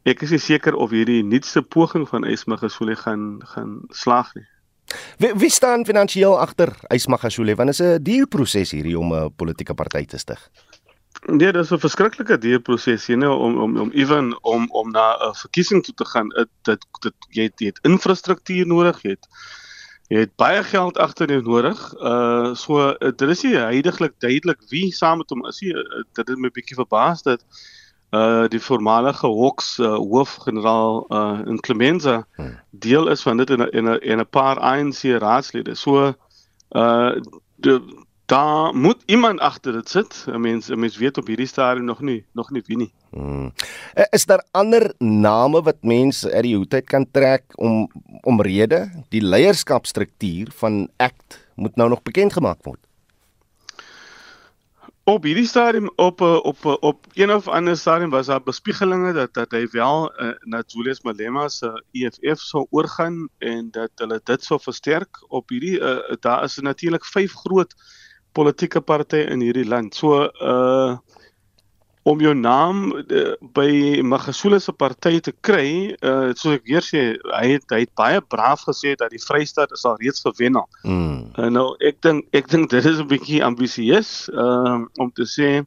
[0.07, 4.47] ek is seker of hierdie nuutste poging van Esmagashule gaan gaan slaag nie.
[5.17, 9.33] Wie, wie staan finansiëel agter Esmagashule want dit is 'n duur proses hierdie om 'n
[9.35, 10.49] politieke party te stig.
[11.25, 14.91] Nee, dit is 'n verskriklike duur proses hier nou om om om ewen om om
[14.91, 16.29] na 'n verkiesing toe te gaan.
[16.29, 19.27] Dit dit, dit jy, het, jy het infrastruktuur nodig, jy het
[20.07, 21.93] jy het baie geld agter jou nodig.
[21.99, 25.73] Uh so uh, dit is nie heidaglik duidelik wie saam met hom is nie.
[25.73, 27.43] Uh, dit het my bietjie verbaas dat
[28.15, 32.59] uh die voormalige Hawks uh, hoofgeneraal uh in Clemenza hmm.
[32.71, 35.75] deel is van dit in 'n in 'n 'n paar ANC raadslede.
[35.75, 36.13] So
[36.71, 37.11] uh
[37.55, 40.25] die daar moet iemand agter dit sit.
[40.27, 42.91] Mense mense weet op hierdie stadium nog nie nog nie wie nie.
[43.09, 43.53] Hmm.
[44.11, 47.87] Is daar ander name wat mense uit die hoed uit kan trek om
[48.27, 52.81] omrede die leierskapstruktuur van ACT moet nou nog bekend gemaak word?
[55.07, 59.55] Op hierdie stadium op op op een of ander stadium was daar bespiegelinge dat dat
[59.55, 64.59] hy wel uh, na Julius Malema se EFF sou oorgaan en dat hulle dit sou
[64.59, 67.71] versterk op hierdie uh, daar is natuurlik vyf groot
[68.37, 69.95] politieke partye in hierdie land.
[69.97, 70.97] So uh
[72.07, 77.01] om jou naam uh, by Magashule se party te kry, uh soos ek weer sê,
[77.33, 80.69] hy het hy het baie braaf gesê dat die Vrystaat is al reeds gewen al.
[80.87, 81.17] Mm.
[81.35, 85.65] Uh, nou ek dink ek dink dit is 'n bietjie ambisieus uh om te sê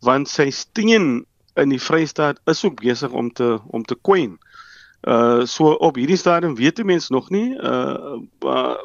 [0.00, 1.26] want sy steen
[1.60, 4.38] in die Vrystaat is ook besig om te om te kwyn.
[5.04, 8.16] Uh so op hierdie stadium weet die mense nog nie uh,
[8.48, 8.80] uh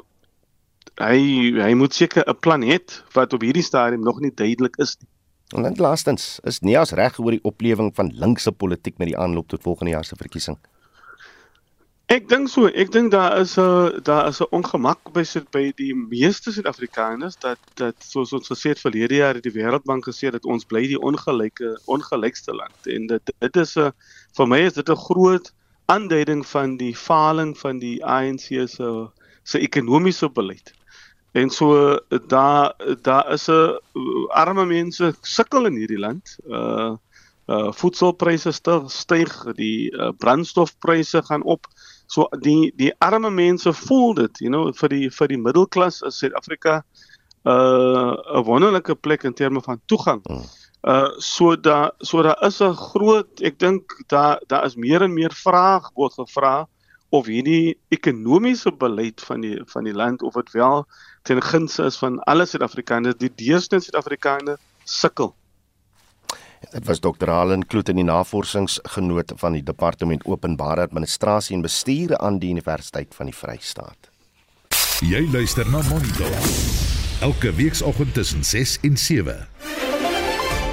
[0.98, 2.80] hy hy moet seker 'n plan hê
[3.14, 5.10] wat op hierdie stadium nog nie duidelik is nie.
[5.56, 9.48] En dan laastens, is Nias reg oor die oplewing van linkse politiek met die aanloop
[9.48, 10.58] tot volgende jaar se verkiesing?
[12.08, 15.72] Ek dink so, ek dink daar is 'n daar is 'n ongemak by sit by
[15.76, 20.32] die meeste Suid-Afrikaners dat dat soos ons gesê het verlede jaar het die Wêreldbank gesê
[20.32, 23.92] dat ons bly die ongelyke ongelykste land en dit dit is 'n
[24.38, 25.52] vir my is dit 'n groot
[25.86, 29.10] aanduiding van die faling van die ANC se
[29.44, 30.77] se ekonomiese beleid.
[31.38, 33.78] En so daar daar is 'n
[34.28, 36.38] arme mense sukkel in hierdie land.
[36.48, 36.96] Uh
[37.48, 38.52] uh voedselpryse
[38.88, 41.68] styg, die uh, brandstofpryse gaan op.
[42.08, 46.18] So die die arme mense voel dit, you know, vir die vir die middelklas is
[46.18, 46.84] Suid-Afrika
[47.44, 50.22] uh 'n wonderlike plek in terme van toegang.
[50.24, 50.44] Hmm.
[50.82, 55.14] Uh so da so daar is 'n groot, ek dink daar daar is meer en
[55.14, 56.68] meer vraag word gevra
[57.10, 60.86] of hierdie ekonomiese beleid van die van die land of dit wel
[61.28, 65.34] ten gunste is van alle Suid-Afrikaners, die deursnit Suid-Afrikaners sukkel.
[66.72, 67.30] Dit was Dr.
[67.30, 73.14] Halen Kloet in die navorsingsgenoot van die Departement Openbare Administrasie en Bestuur aan die Universiteit
[73.16, 74.10] van die Vrystaat.
[75.06, 76.34] Jy luister na Monitor.
[77.22, 79.48] Elke weekoggend tussen 6 en 7.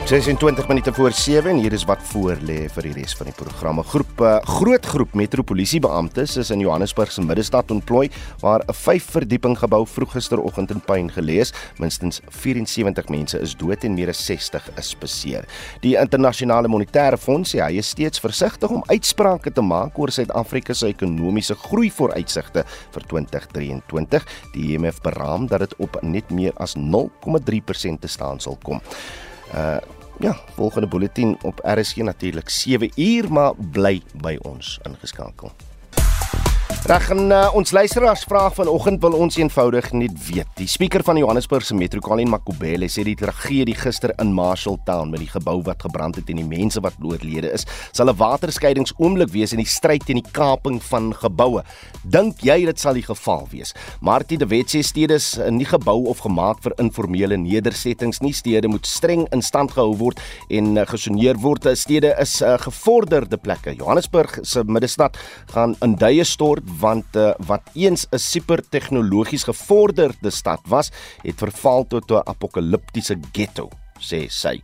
[0.04, 3.34] 26 minute voor 7 en hier is wat voor lê vir die res van die
[3.38, 3.80] programme.
[3.88, 8.10] Groep uh, groot groep metropolisiebeamptes is in Johannesburg se middestad ontplooi
[8.42, 11.54] waar 'n 5 verdieping gebou vroeg gisteroggend in pyn gelees.
[11.78, 15.48] Minstens 74 mense is dood en meer as 60 is beseer.
[15.80, 20.74] Die internasionale monetaire fonds sê hy is steeds versigtig om uitsprake te maak oor Suid-Afrika
[20.74, 24.26] se ekonomiese groei vooruitsigte vir 2023.
[24.52, 28.80] Die IMF beraam dat dit op net meer as 0,3% te staan sal kom.
[29.54, 29.78] Uh
[30.18, 35.52] ja, volgende bulletin op RSG natuurlik 7 uur, maar bly by ons ingeskakel.
[36.84, 40.48] Reg en uh, ons luisteraars vraag vanoggend wil ons eenvoudig net weet.
[40.58, 45.22] Die spreker van Johannesburg se metro, Colin Makubele, sê die tragedie gister in Marshalltown met
[45.22, 49.52] die gebou wat gebrand het en die mense wat oorlede is, sal 'n waterskeidingsoomblik wees
[49.52, 51.62] in die stryd teen die kaping van geboue.
[52.04, 53.72] Dink jy dit sal die geval wees?
[54.00, 58.32] Martie de Wet sê stede is uh, nie gebou of gemaak vir informele nedersettings nie.
[58.32, 61.64] Stede moet streng in stand gehou word en uh, gesoneer word.
[61.78, 63.74] Stede is uh, gevorderde plekke.
[63.74, 70.30] Johannesburg se middestad gaan in duie stort want uh, wat eens 'n super tegnologies gevorderde
[70.30, 70.90] stad was,
[71.22, 74.60] het verval tot 'n apokaliptiese ghetto, sê sy.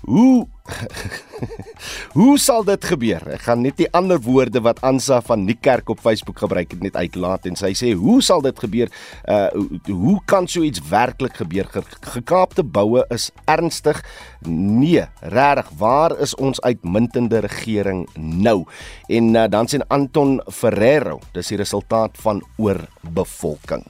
[0.00, 0.46] Hoe
[2.18, 3.24] Hoe sal dit gebeur?
[3.34, 6.98] Ek gaan net die ander woorde wat Ansa van Niekerk op Facebook gebruik het net
[6.98, 8.92] uitlaat en sy sê hoe sal dit gebeur?
[9.24, 9.48] Uh
[9.88, 11.68] hoe kan so iets werklik gebeur?
[12.14, 14.02] Gekaapte boue is ernstig.
[14.46, 18.64] Nee, regtig, waar is ons uitmuntende regering nou?
[19.08, 23.84] En uh, dan sien Anton Ferrero, dis die resultaat van oorbevolking.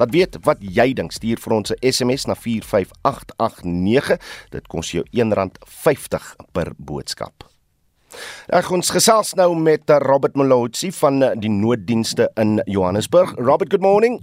[0.00, 1.12] Laat weet wat jy dink.
[1.12, 4.16] Stuur vir ons 'n SMS na 45889.
[4.50, 7.44] Dit kos jou R1.50 per boodskap.
[8.48, 13.34] Ek ons gesels nou met Robert Molotsi van die nooddienste in Johannesburg.
[13.36, 14.22] Robert, good morning.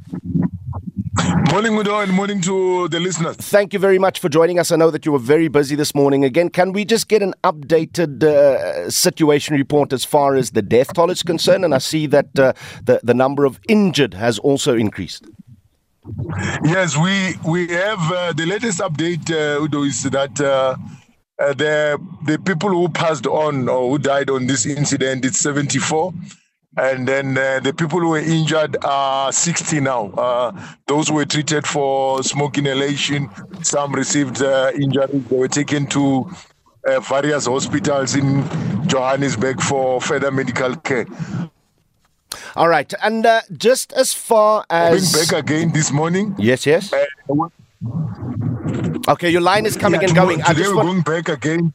[1.51, 3.37] Morning, Mudo, and morning to the listeners.
[3.37, 4.71] Thank you very much for joining us.
[4.71, 6.25] I know that you were very busy this morning.
[6.25, 10.93] Again, can we just get an updated uh, situation report as far as the death
[10.93, 11.63] toll is concerned?
[11.63, 15.25] And I see that uh, the, the number of injured has also increased.
[16.63, 20.75] Yes, we we have uh, the latest update, uh, Udo, is that uh,
[21.39, 26.13] uh, the the people who passed on or who died on this incident it's 74,
[26.77, 30.09] and then uh, the people who were injured are 60 now.
[30.11, 30.51] Uh,
[30.87, 33.29] those were treated for smoke inhalation.
[33.61, 35.23] Some received injuries.
[35.29, 36.29] They were taken to
[37.01, 38.43] various hospitals in
[38.87, 41.05] Johannesburg for further medical care.
[42.55, 46.35] All right, and uh, just as far as Going back again this morning.
[46.37, 46.91] Yes, yes.
[46.93, 47.05] Uh,
[49.07, 50.39] Okay, your line is coming yeah, and going.
[50.39, 51.05] Today I just we're want...
[51.05, 51.73] going back again.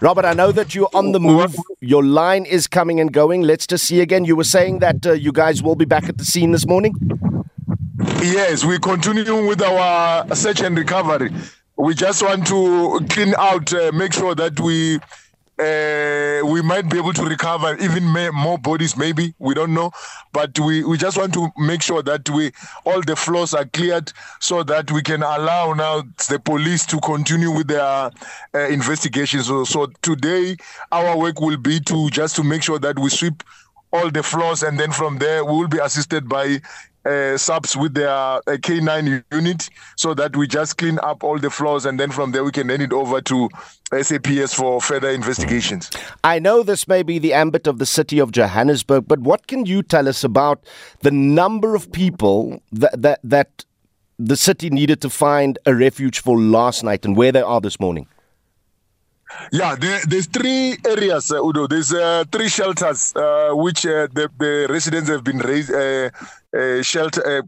[0.00, 1.54] Robert, I know that you're on the move.
[1.80, 3.42] Your line is coming and going.
[3.42, 4.24] Let's just see again.
[4.24, 6.94] You were saying that uh, you guys will be back at the scene this morning?
[8.22, 11.30] Yes, we continue with our search and recovery.
[11.76, 14.96] We just want to clean out, uh, make sure that we
[15.58, 16.17] uh,
[16.58, 19.92] we might be able to recover even more bodies maybe we don't know.
[20.32, 22.50] But we, we just want to make sure that we
[22.84, 27.50] all the floors are cleared so that we can allow now the police to continue
[27.52, 28.10] with their uh,
[28.68, 29.46] investigations.
[29.46, 30.56] So, so today
[30.90, 33.44] our work will be to just to make sure that we sweep
[33.92, 36.60] all the floors and then from there we will be assisted by
[37.04, 41.50] uh, subs with their uh, K9 unit so that we just clean up all the
[41.50, 43.48] floors and then from there we can hand it over to
[43.92, 45.90] SAPS for further investigations.
[46.24, 49.66] I know this may be the ambit of the city of Johannesburg, but what can
[49.66, 50.64] you tell us about
[51.00, 53.64] the number of people that, that, that
[54.18, 57.80] the city needed to find a refuge for last night and where they are this
[57.80, 58.06] morning?
[59.52, 61.66] Yeah, there, there's three areas, uh, Udo.
[61.66, 65.70] There's uh, three shelters uh, which uh, the, the residents have been raised,
[66.56, 67.42] uh, uh, shelter,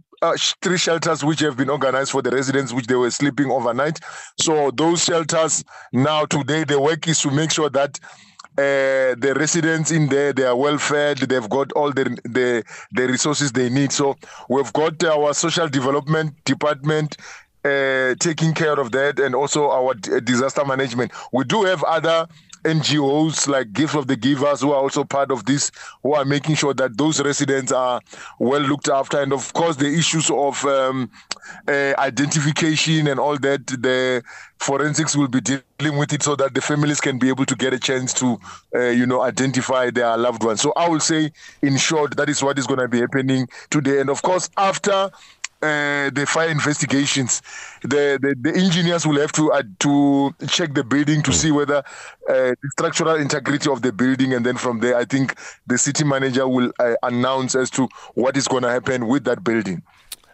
[0.63, 4.01] three shelters which have been organized for the residents which they were sleeping overnight.
[4.39, 7.99] So those shelters now today the work is to make sure that
[8.59, 13.07] uh, the residents in there they are well fed they've got all the, the the
[13.07, 14.17] resources they need so
[14.49, 17.17] we've got our social development department
[17.65, 21.13] uh, taking care of that and also our disaster management.
[21.33, 22.27] We do have other
[22.65, 25.71] NGOs like Gift of the Givers who are also part of this,
[26.03, 28.01] who are making sure that those residents are
[28.39, 29.21] well looked after.
[29.21, 31.11] And of course, the issues of um,
[31.69, 34.23] uh, identification and all that, the
[34.59, 37.73] forensics will be dealing with it so that the families can be able to get
[37.73, 38.39] a chance to,
[38.75, 40.61] uh, you know, identify their loved ones.
[40.61, 44.01] So I will say, in short, that is what is going to be happening today.
[44.01, 45.11] And of course, after
[45.63, 47.43] uh, the fire investigations,
[47.83, 51.79] the, the, the engineers will have to uh, to check the building to see whether
[52.29, 55.35] uh, the structural integrity of the building, and then from there, I think
[55.67, 59.45] the city manager will uh, announce as to what is going to happen with that
[59.45, 59.83] building.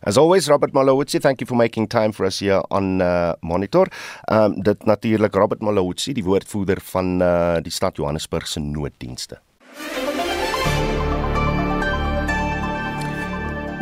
[0.03, 3.87] As always, Robert Malawutsi, thank you for making time for us here on uh, Monitor.
[4.29, 9.41] Um, dit natuurlik Robert Malawutsi, die woordvoerder van uh, die stad Johannesburg se nooddienste.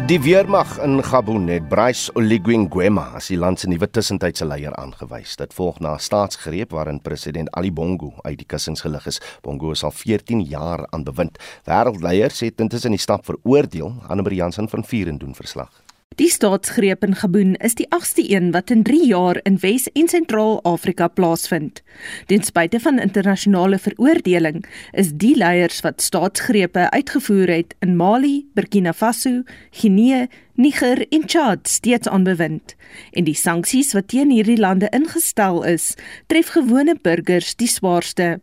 [0.04, 4.74] Die weermag in Gabon het Bryce Oligui Nguema as die land se nuwe tussentydse leier
[4.76, 5.32] aangewys.
[5.40, 9.20] Dit volg na 'n staatsgreep waarin president Ali Bongo uit die kussings gelig is.
[9.40, 11.38] Bongo is al 14 jaar aan bewind.
[11.64, 13.94] Wêreldleiers het intussen die stap veroordeel.
[14.08, 15.83] Anne Marie Jansen van Vieren doen verslag.
[16.14, 20.08] Die staatsgreep in Gabon is die 8ste een wat in 3 jaar in Wes- en
[20.08, 21.82] Sentraal-Afrika plaasvind.
[22.26, 24.62] Ten spyte van internasionale veroordeling,
[24.92, 31.68] is die leiers wat staatsgrepe uitgevoer het in Mali, Burkina Faso, Guinea, Niger en Chad
[31.68, 32.76] steeds aanbewind.
[33.10, 35.94] En die sanksies wat teen hierdie lande ingestel is,
[36.26, 38.38] tref gewone burgers die swaarste.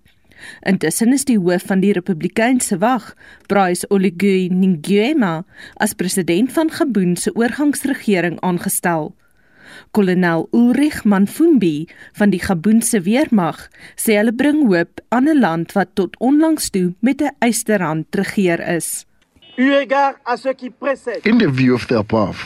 [0.61, 3.15] Intussen is die hoof van die Republikeinse wag,
[3.47, 5.43] Bryce Oligui Nguema,
[5.77, 9.11] as president van Gabon se oorgangsregering aangestel.
[9.91, 13.67] Kolonel Ulrich Manfumbi van die Gabonse weermag
[13.99, 18.59] sê hulle bring hoop aan 'n land wat tot onlangs toe met 'n eysterhand regeer
[18.75, 19.05] is.
[19.57, 19.67] In
[21.37, 22.37] the view of the above,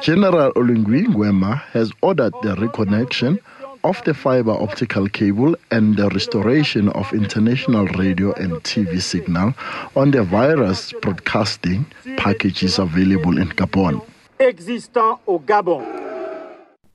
[0.00, 3.40] General Oligui Nguema has ordered the reconnection
[3.86, 9.54] of the fiber optical cable and the restoration of international radio and TV signal
[9.94, 14.02] on the virus broadcasting packages available in Gabon.
[14.38, 15.84] Existant au Gabon.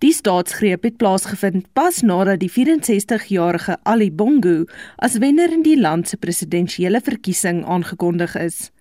[0.01, 4.65] Die staatsgreep het plaasgevind pas nadat die 64-jarige Ali Bongo
[4.97, 8.71] as wenner in die land se presidentsiële verkiesing aangekondig is.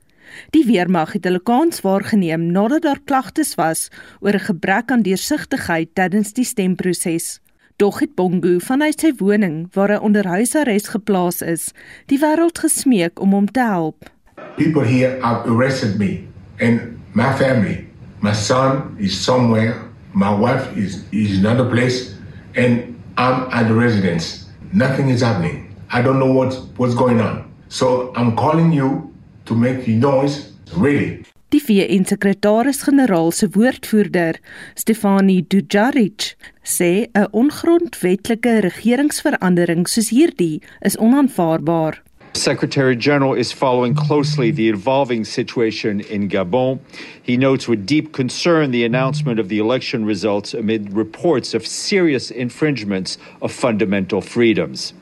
[0.51, 3.87] Die weermag het hulle kans waargeneem nadat daar klagtes was
[4.21, 7.39] oor 'n gebrek aan deursigtigheid tydens die stemproses.
[7.81, 11.71] Dog het Bongo vanuit sy woning waar hy onder huisarrest geplaas is,
[12.13, 14.11] die wêreld gesmeek om hom te help.
[14.59, 16.27] People here have arrested me
[16.61, 17.87] and my family.
[18.21, 19.81] My son is somewhere,
[20.13, 22.13] my wife is is in another place
[22.53, 24.45] and I'm at the residence.
[24.77, 25.73] Nothing is happening.
[25.89, 27.49] I don't know what what's going on.
[27.73, 29.09] So I'm calling you
[29.49, 31.25] to make the noise really.
[31.51, 34.37] Die VN-sekretaris-generaal se woordvoerder,
[34.79, 41.99] Stefanie Dujarric, sê 'n ongrondwetlike regeringsverandering soos hierdie is onaanvaarbaar.
[42.35, 46.79] Secretary General is following closely the evolving situation in Gabon.
[47.21, 52.31] He notes with deep concern the announcement of the election results amid reports of serious
[52.31, 54.95] infringements of fundamental freedoms.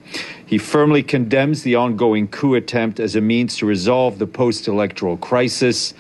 [0.49, 5.19] He firmly condemns the ongoing coup attempt as a means to resolve the post electoral
[5.19, 5.93] crisis.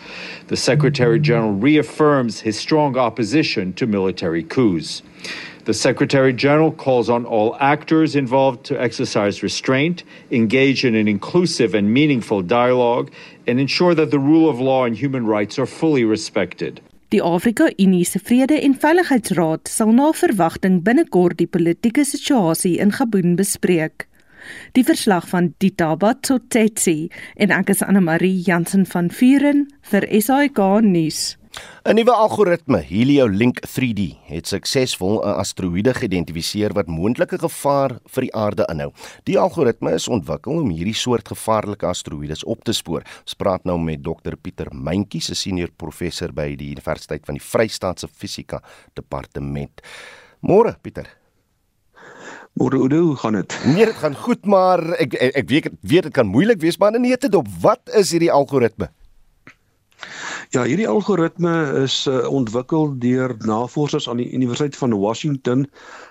[0.47, 5.03] The Secretary General reaffirms his strong opposition to military coups.
[5.67, 11.75] The Secretary General calls on all actors involved to exercise restraint, engage in an inclusive
[11.75, 13.13] and meaningful dialogue,
[13.47, 16.81] and ensure that the rule of law and human rights are fully respected.
[17.11, 22.91] Die Afrika Unie se Vrede en Veiligheidsraad sal na verwagting binnekort die politieke situasie in
[22.91, 24.08] Gabon bespreek.
[24.73, 30.59] Die verslag van Ditaba Tsotetsi en ek is Anne Marie Jansen van Vuren vir SAK
[30.83, 31.39] nuus.
[31.89, 38.35] 'n Nuwe algoritme, HelioLink 3D, het suksesvol 'n asteroïde geïdentifiseer wat moontlike gevaar vir die
[38.35, 38.93] aarde inhou.
[39.25, 43.03] Die algoritme is ontwikkel om hierdie soort gevaarlike asteroïdes op te spoor.
[43.25, 47.45] Ons praat nou met Dr Pieter Mentjie, 'n senior professor by die Universiteit van die
[47.45, 48.63] Vrystaat se Fisika
[48.95, 49.81] Departement.
[50.41, 51.18] Môre, Pieter.
[52.59, 53.55] Môre Oudo, hoe gaan dit?
[53.65, 56.97] Nee, dit gaan goed, maar ek ek, ek weet weet dit kan moeilik wees, maar
[56.99, 58.89] nee, dit op wat is hierdie algoritme?
[60.51, 61.53] Ja, hierdie algoritme
[61.85, 65.67] is uh, ontwikkel deur navorsers aan die Universiteit van Washington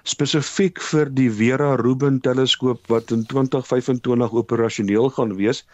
[0.07, 5.65] spesifiek vir die Vera Rubin teleskoop wat in 2025 operasioneel gaan wees.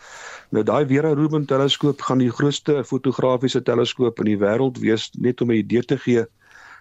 [0.56, 5.42] Nou daai Vera Rubin teleskoop gaan die grootste fotografiese teleskoop in die wêreld wees net
[5.42, 6.26] om 'n idee te gee.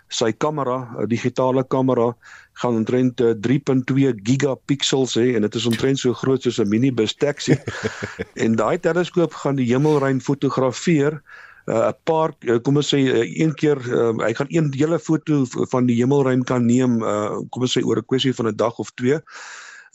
[0.09, 2.13] Sy kamera, 'n digitale kamera,
[2.61, 7.15] gaan omtrent 3.2 eh, gigapixels hê en dit is omtrent so groot soos 'n minibus
[7.15, 7.57] taxi.
[8.45, 11.23] en daai teleskoop gaan die hemelruim fotografeer
[11.67, 14.99] 'n uh, paar uh, kom ons sê uh, een keer uh, hy gaan een hele
[14.99, 18.57] foto van die hemelruim kan neem uh, kom ons sê oor 'n kwessie van 'n
[18.57, 19.21] dag of twee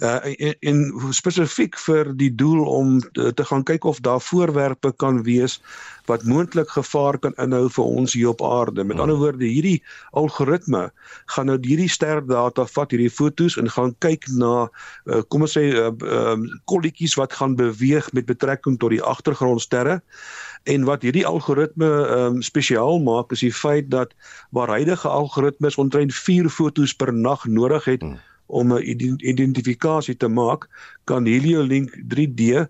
[0.04, 4.92] uh, en, en spesifiek vir die doel om te, te gaan kyk of daar voorwerpe
[5.02, 5.58] kan wees
[6.08, 8.84] wat moontlik gevaar kan inhou vir ons hier op aarde.
[8.88, 9.82] Met ander woorde, hierdie
[10.16, 10.88] algoritme
[11.34, 15.66] gaan nou hierdie sterdata vat, hierdie fotos en gaan kyk na uh, kom ons sê
[15.74, 16.38] uh, uh,
[16.72, 20.00] kolletjies wat gaan beweeg met betrekking tot die agtergrondsterre.
[20.68, 24.16] En wat hierdie algoritme um, spesiaal maak is die feit dat
[24.56, 28.20] waar huidige algoritmes omtrent 4 fotos per nag nodig het hmm.
[28.48, 28.84] Om 'n
[29.20, 30.68] identifikasie te maak,
[31.06, 32.68] kan HelioLink 3D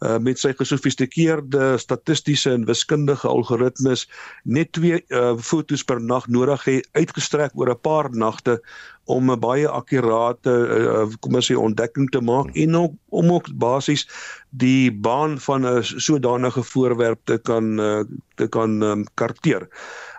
[0.00, 4.06] uh, met sy gesofistikeerde statistiese en wiskundige algoritmes
[4.44, 8.60] net twee uh, fotos per nag nodig hê uitgestrek oor 'n paar nagte
[9.04, 13.50] om 'n baie akkurate uh, kom ons sê ontdekking te maak en ook, om ook
[13.52, 14.06] basies
[14.50, 18.04] die baan van 'n sodanige voorwerp te kan uh,
[18.36, 19.68] te kan um, karteer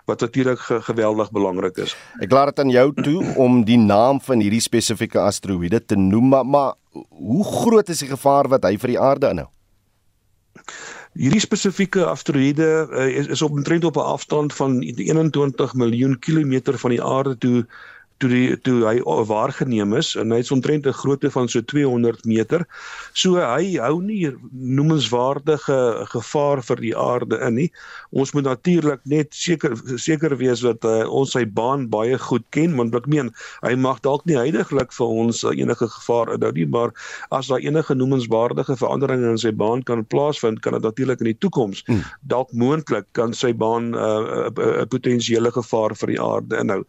[0.04, 1.96] wat natuurlik ge geweldig belangrik is.
[2.20, 6.28] Ek laat dit aan jou toe om die naam van hierdie spesifieke asteroïde te noem,
[6.28, 6.72] maar, maar
[7.08, 9.48] hoe groot is die gevaar wat hy vir die aarde inhou?
[11.12, 16.78] Hierdie spesifieke asteroïde uh, is, is op omtrent op 'n afstand van 21 miljoen kilometer
[16.78, 17.66] van die aarde toe
[18.22, 22.66] toe die toe hy waargeneem is en hy's omtrent 'n grootte van so 200 meter.
[23.12, 27.70] So hy hou nie noemenswaardige gevaar vir die aarde in nie.
[28.12, 32.76] Ons moet natuurlik net seker seker wees dat uh, ons sy baan baie goed ken
[32.76, 36.66] want ek meen hy mag dalk nie heidaglik vir ons uh, enige gevaar inhou nie,
[36.66, 36.92] maar
[37.30, 41.38] as daar enige noemenswaardige veranderinge in sy baan kan plaasvind, kan dit natuurlik in die
[41.40, 42.04] toekoms hmm.
[42.22, 46.82] dalk moontlik kan sy baan 'n uh, uh, uh, potensiële gevaar vir die aarde inhou.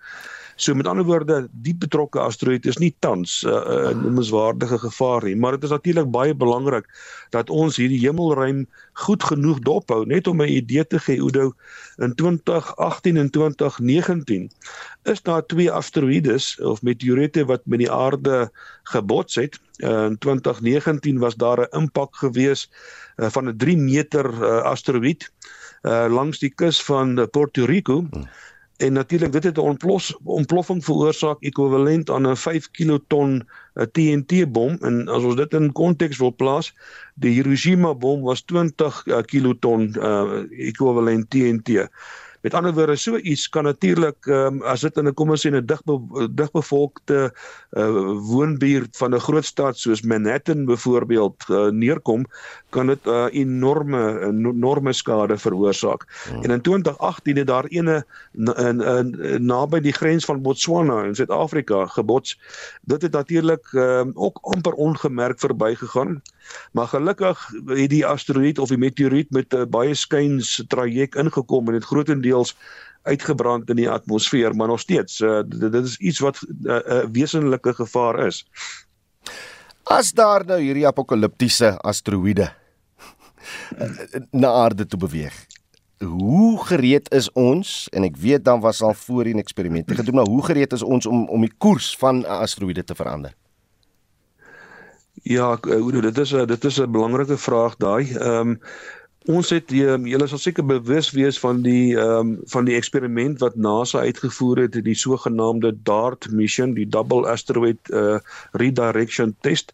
[0.56, 5.24] So met ander woorde, die betrokke asteroïde is nie tans 'n uh, uh, noemenswaardige gevaar
[5.24, 6.86] nie, maar dit is natuurlik baie belangrik
[7.30, 11.54] dat ons hierdie hemelruim goed genoeg dophou net om 'n idee te gee Oudo
[11.98, 14.52] in 2018 en 2019
[15.04, 18.52] is daar twee asteroïdes of meteoriete wat met die aarde
[18.84, 19.60] gebots het.
[19.78, 22.70] Uh, in 2019 was daar 'n impak gewees
[23.18, 25.26] uh, van 'n 3 meter uh, asteroïde
[25.82, 28.06] uh, langs die kus van Puerto Rico.
[28.10, 28.28] Hmm
[28.84, 33.48] en natuurlik dit het 'n ontplos ontploffing veroorsaak ekwivalent aan 'n 5 kiloton
[33.92, 36.74] TNT bom en as ons dit in konteks wil plaas
[37.16, 41.88] die Hiroshima bom was 20 uh, kiloton uh, ekwivalent TNT
[42.44, 45.50] Met ander woorde, so iets kan natuurlik um, as dit in 'n kom ons sê
[45.52, 45.96] 'n digbe,
[46.36, 47.32] digbevolkte
[47.72, 47.88] uh,
[48.20, 52.26] woonbuurt van 'n groot stad soos Manhattan byvoorbeeld uh, neerkom,
[52.70, 56.04] kan dit 'n uh, enorme enorme skade veroorsaak.
[56.28, 56.44] Hmm.
[56.44, 61.86] En in 2018 het daar ene in, in, naby die grens van Botswana in Suid-Afrika
[61.86, 62.40] gebots.
[62.82, 66.22] Dit het natuurlik um, ook amper ongemerk verbygegaan.
[66.72, 71.74] Maar gelukkig het die asteroïde of die meteoriet met 'n baie skuins traject ingekom en
[71.74, 72.33] dit grootendeels
[73.04, 76.80] uitgebrand in die atmosfeer, maar nog steeds uh, dit, dit is iets wat 'n uh,
[76.88, 78.46] uh, wesenlike gevaar is.
[79.84, 82.54] As daar nou hierdie apokaliptiese asteroïde
[84.32, 85.46] na aarde toe beweeg.
[86.04, 90.44] Hoe gereed is ons en ek weet dan was al voorheen eksperimente gedoen maar hoe
[90.44, 93.36] gereed is ons om om die koers van 'n asteroïde te verander?
[95.24, 98.16] Ja, Oudo, dit is 'n dit is 'n belangrike vraag daai.
[98.16, 98.60] Ehm um,
[99.32, 103.40] ons het um, julle sal seker bewus wees van die ehm um, van die eksperiment
[103.40, 108.20] wat NASA uitgevoer het, die sogenaamde DART mission, die Double Asteroid uh,
[108.52, 109.74] Redirection Test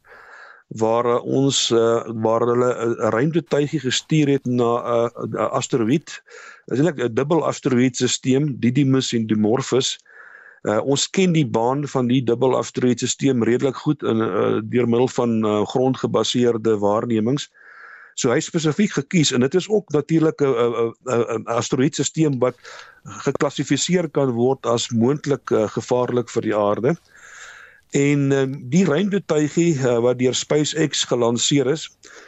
[0.77, 6.11] waar uh, ons uh, waar hulle 'n ruimtetuigie gestuur het na 'n uh, 'n asteroïde.
[6.67, 9.97] Dit is eintlik 'n dubbel asteroïdesisteem, Didymos en Dimorphos.
[10.63, 15.07] Uh, ons ken die baan van die dubbel asteroïdesisteem redelik goed in uh, deur middel
[15.07, 17.49] van uh, grondgebaseerde waarnemings.
[18.19, 22.55] So hy spesifiek gekies en dit is ook natuurlik 'n 'n asteroïdesisteem wat
[23.27, 26.95] geklassifiseer kan word as moontlik uh, gevaarlik vir die aarde.
[27.95, 28.43] En uh,
[28.73, 31.87] die ruimtetuigie uh, wat deur SpaceX gelanseer is,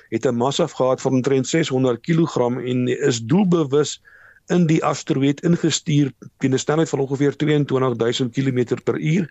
[0.10, 4.02] het 'n massa gehad van omtrent 600 kg en is doelbewus
[4.48, 9.28] in die asteroïde ingestuur teen 'n snelheid van ongeveer 22000 km/h.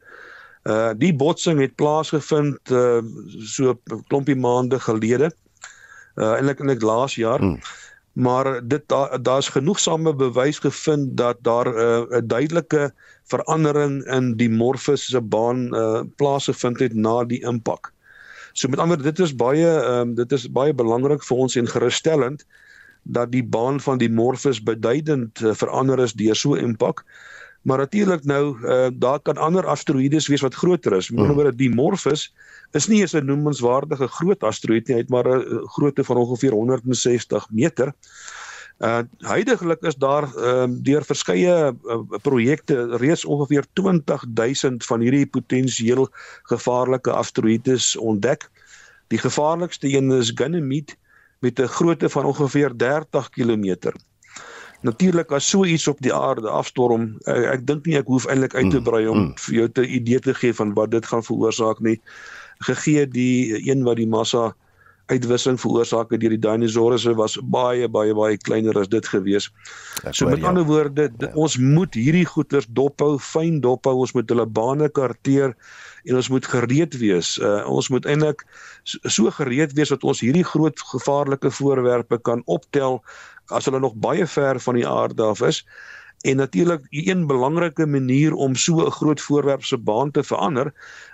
[0.64, 3.00] Uh die botsing het plaasgevind uh
[3.38, 5.32] so 'n klompie maande gelede.
[6.16, 7.38] Uh eintlik eintlik laas jaar.
[7.38, 7.60] Hmm.
[8.12, 12.92] Maar dit daar's da genoegsame bewys gevind dat daar 'n uh, duidelike
[13.24, 17.92] verandering in die Morphos se baan uh plaasgevind het na die impak.
[18.52, 22.44] So met ander dit is baie um, dit is baie belangrik vir ons en gerusstellend
[23.02, 27.04] dat die baan van die Morphos beduidend uh, verander is deur so impak.
[27.62, 31.10] Maar natuurlik nou uh daar kan ander asteroïdes wees wat groter is.
[31.10, 32.34] Met ander woorde die Morphos
[32.72, 36.52] is nie eens 'n noemenswaardige groot asteroïde nie, hy het maar 'n grootte van ongeveer
[36.52, 37.92] 160 meter.
[38.78, 45.26] Uh huidigelik is daar ehm uh, deur verskeie uh, projekte reeds ongeveer 20000 van hierdie
[45.26, 46.08] potensieel
[46.42, 48.50] gevaarlike asteroïdes ontdek.
[49.08, 50.96] Die gevaarlikste een is Ganymede
[51.40, 53.92] met 'n grootte van ongeveer 30 km.
[54.86, 58.54] Natuurlik as so iets op die aarde afstorm, ek, ek dink nie ek hoef eintlik
[58.56, 59.34] uit te mm, brei om mm.
[59.44, 62.00] vir jou 'n idee te gee van wat dit gaan veroorsaak nie.
[62.64, 64.54] Gegee die een wat die massa
[65.10, 69.50] uitwissing veroorsaak deur die dinosourusse was baie baie baie kleiner as dit gewees.
[70.12, 71.30] So met ander woorde, ja.
[71.34, 75.56] ons moet hierdie goeters dophou, fyn dophou, ons moet hulle bane karteer
[76.08, 77.34] en ons moet gereed wees.
[77.42, 78.46] Uh, ons moet eintlik
[78.84, 83.00] so gereed wees dat ons hierdie groot gevaarlike voorwerpe kan optel
[83.50, 85.64] as hulle nog baie ver van die aarde af is.
[86.20, 90.72] En natuurlik een belangrike manier om so 'n groot voorwerp se baan te verander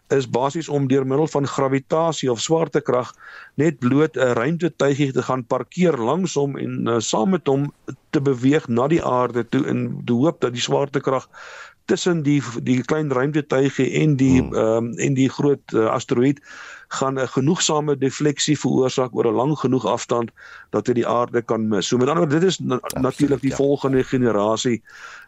[0.09, 3.14] is basies om deur middel van gravitasie of swaartekrag
[3.55, 7.72] net bloot 'n ruimtetuigie te gaan parkeer langs hom en uh, saam met hom
[8.11, 11.28] te beweeg na die aarde toe in die hoop dat die swaartekrag
[11.84, 14.55] tussen die die klein ruimtetuigie en die hmm.
[14.55, 16.43] ehm um, en die groot uh, asteroïde
[16.97, 20.30] gaan 'n genoegsame defleksie veroorsaak oor 'n lang genoeg afstand
[20.70, 21.88] dat dit die aarde kan mis.
[21.88, 23.57] So met ander woorde dit is na, natuurlik die ja.
[23.57, 24.82] volgende generasie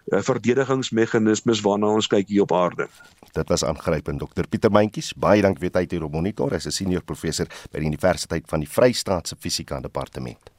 [0.06, 2.88] uh, verdedigingsmeganismes waarna ons kyk hier op aarde.
[3.32, 5.12] Dit was aangrypend Dr Pieter Mentjies.
[5.16, 6.50] Baie dankie vir tyd hier op Monitor.
[6.50, 10.57] Hy is 'n senior professor by die Universiteit van die Vrystaat se Fisika Departement.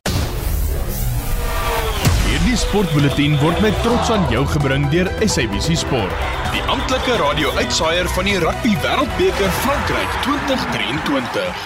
[2.59, 8.35] Sportbulletin word met trots aan jou gebring deur SABC Sport, die amptelike radio-uitsaaier van die
[8.41, 11.61] Rugby Wêreldbeker Frankryk 2023.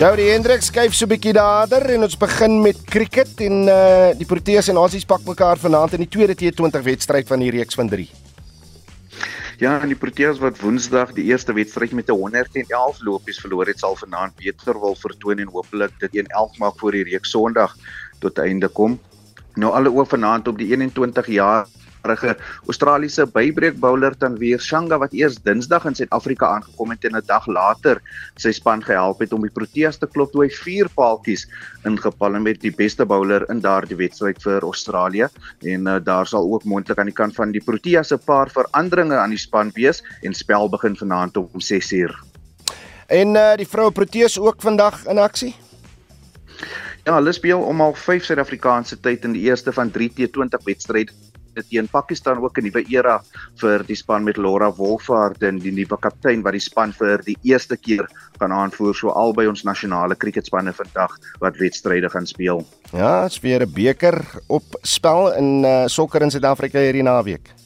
[0.00, 4.26] Jody Hendricks skuif so 'n bietjie nader en ons begin met cricket en uh die
[4.26, 7.88] Proteas en Aussies pak mekaar vanaand in die tweede T20 wedstryd van die reeks van
[7.88, 8.08] 3.
[9.62, 13.78] Ja, en die Proteas wat Woensdag die eerste wedstryd met 'n 111 lopies verloor het,
[13.78, 17.76] sal vanaand beter wil vertoon en hopelik dit 1-11 maak voor die reeks Sondag
[18.18, 18.98] tot einde kom.
[19.56, 21.66] Nou alle oë vanaand op die 21 jaar
[22.02, 22.36] jarige
[22.66, 27.46] Australiese bybreek bowler Tanveer Shanga wat eers Dinsdag in Suid-Afrika aangekom het en 'n dag
[27.46, 28.00] later
[28.36, 31.46] sy span gehelp het om die Proteas te klop toe hy vier paaltjies
[31.84, 35.28] ingepalm het die beste bowler in daardie wedstryd vir Australië
[35.62, 39.16] en uh, daar sal ook moontlik aan die kant van die Proteas 'n paar veranderinge
[39.16, 42.10] aan die span wees en spel begin vanaand om 6:00.
[43.06, 45.54] En uh, die vroue Proteas ook vandag in aksie.
[47.02, 51.12] Ja, hulle speel om al 5 Suid-Afrikaanse tyd in die eerste van 3 T20 wedstryde
[51.68, 53.20] teen Pakistan ook 'n nuwe era
[53.60, 57.36] vir die span met Laura Wolfhard en die nuwe kaptein wat die span vir die
[57.42, 62.64] eerste keer gaan aanvoer so albei ons nasionale kriketspanne vandag wat wedstryde gaan speel.
[62.92, 67.61] Ja, dit's weer 'n beker op spel in uh, sokker in Suid-Afrika hierdie naweek.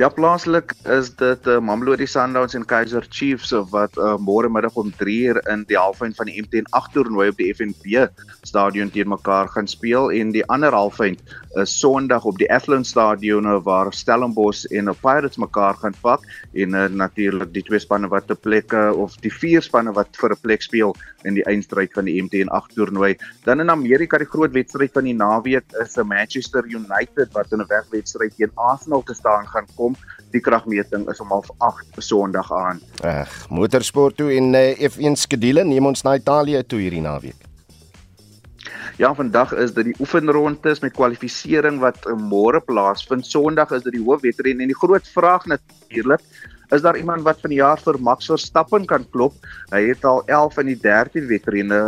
[0.00, 4.88] Ja, plaaslik is dit uh, Mamelodi Sundowns en Kaizer Chiefs wat uh, môre middag om
[4.96, 8.06] 3uur in die halfeind van die MTN 8 toernooi op die FNB
[8.48, 11.20] stadion teen mekaar gaan speel en die ander halfeind
[11.60, 16.24] is Sondag op die Athlone stadion waar Stellenbosch en die Pirates mekaar gaan pak
[16.56, 20.32] en uh, natuurlik die twee spanne wat te plekke of die vier spanne wat vir
[20.32, 20.96] 'n plek speel
[21.28, 23.12] in die eindstryd van die MTN 8 toernooi.
[23.44, 27.60] Dan in Amerika die groot wedstryd van die naweek is 'n Manchester United wat in
[27.60, 29.81] 'n wegwedstryd teen Arsenal te staan gaan kom.
[30.32, 32.80] Die kragmeting is om 08:30 Sondag aan.
[33.04, 37.48] Ag, motorsport toe en uh, F1 skedule neem ons na Italië toe hierdie naweek.
[39.00, 43.26] Ja, vandag is dit die oefenrondes met kwalifikasie wat môre plaasvind.
[43.26, 46.20] Sondag is dit die hoofwedren en die groot vraag natuurlik
[46.72, 49.34] is daar iemand wat van die jaar vir Max Verstappen kan klop.
[49.72, 51.80] Hy het al 11 in die 13 wedrenne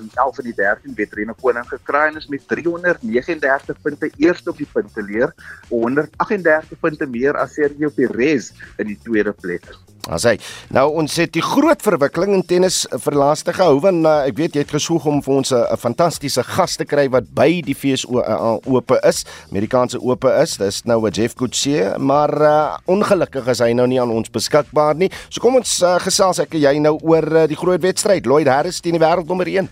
[0.00, 4.58] in 11 in die 13 wedrenne koning gekry en is met 339 punte eerste op
[4.58, 5.34] die punteleer,
[5.70, 8.50] 138 punte meer as Sergio Perez
[8.82, 9.70] in die tweede plek.
[10.10, 10.34] As hy.
[10.74, 14.56] Nou ons het die groot verwikkeling in tennis vir laaste gehou want uh, ek weet
[14.56, 18.18] jy het gesoek om vir ons 'n fantastiese gas te kry wat by die FSO
[18.18, 19.22] uh, ope is,
[19.52, 20.56] Amerikaanse ope is.
[20.58, 24.96] Dis nou 'n Jeff Coetzee, maar uh, ongelukkig is hy nou nie aan ons beskikbaar
[24.96, 25.10] nie.
[25.30, 28.48] So kom ons uh, gesels ek en jy nou oor uh, die groot wedstryd Lloyd
[28.48, 29.70] Harris teen die wêreldnommer 1.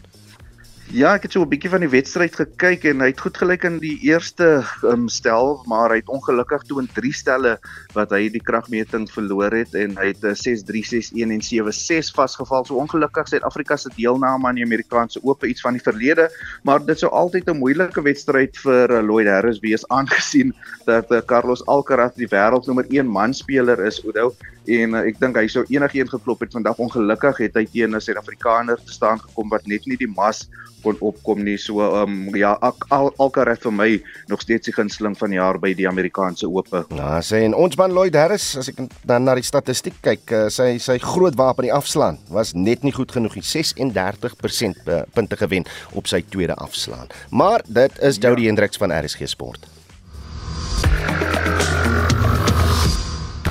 [0.91, 3.63] Ja, ek het so 'n bietjie van die wedstryd gekyk en hy het goed gelyk
[3.63, 7.61] in die eerste um, stel, maar hy het ongelukkig toe in drie stelle
[7.95, 12.67] wat hy die kragmeting verloor het en hy het 6-3, 6-1 en 7-6 vasgeval.
[12.67, 16.27] So ongelukkig Suid-Afrika se deelname aan die Amerikaanse Ope iets van die verlede,
[16.65, 20.51] maar dit sou altyd 'n moeilike wedstryd vir uh, Lloyd Harris wees aangesien
[20.87, 24.35] dat uh, Carlos Alcaraz die wêreldnommer 1 manspeler is, Oudo
[24.79, 28.01] en uh, ek dink hy sou enigiets geklop het vandag ongelukkig het hy teen 'n
[28.01, 30.47] Suid-Afrikaner te staan gekom wat net nie die mas
[30.83, 32.55] kon opkom nie so um, ja
[32.89, 33.89] al Alcaraz vir my
[34.31, 36.85] nog steeds die gunsteling van die jaar by die Amerikaanse Ope.
[36.97, 40.47] Ja, sê en ons man Lloyd Harris as ek dan na die statistiek kyk, uh,
[40.49, 43.45] sy sy groot wapen die afslaan was net nie goed genoeg nie.
[43.45, 47.11] 36% punte gewen op sy tweede afslaan.
[47.31, 48.53] Maar dit is Jody ja.
[48.53, 49.69] Hendriks van RSG Sport.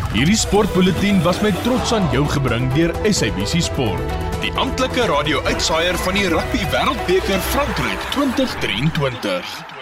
[0.10, 6.18] Hierdie sportbulletin was met trots aan jou gebring deur SABC Sport, die amptelike radio-uitsaier van
[6.18, 9.79] die Rugby Wêreldbeker Frankryk 2023.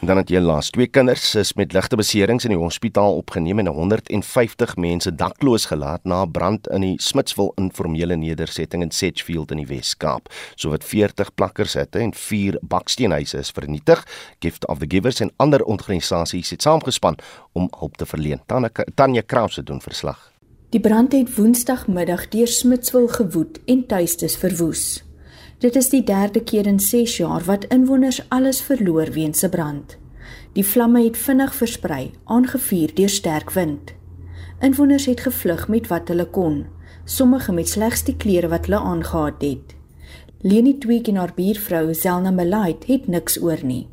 [0.00, 3.60] En dan het jy laas twee kinders is met ligte beserings in die hospitaal opgeneem
[3.62, 9.50] en 150 mense dakloos gelaat na 'n brand in die Smitsville informele nedersetting in Sedgefield
[9.50, 10.28] in die Wes-Kaap.
[10.54, 14.06] Sowat 40 plakkershitte en 4 baksteenhuise is vernietig.
[14.40, 17.18] Gift of the Givers en ander organisasies het saamgespan
[17.52, 18.40] om hulp te verleen.
[18.94, 20.32] Tanya Krause doen verslag.
[20.70, 25.04] Die brand het Woensdagmiddag deur Smitsville gewoed en tuistes verwoes.
[25.58, 29.96] Dit is die derde keer in 6 jaar wat inwoners alles verloor weens 'n brand.
[30.52, 33.94] Die vlamme het vinnig versprei, aangevuur deur sterk wind.
[34.60, 36.66] Inwoners het gevlug met wat hulle kon,
[37.04, 39.74] sommige met slegs die klere wat hulle aangetree het.
[40.40, 43.86] Leni Tweek en haar buurvrou Zelna Melait het niks oor nie.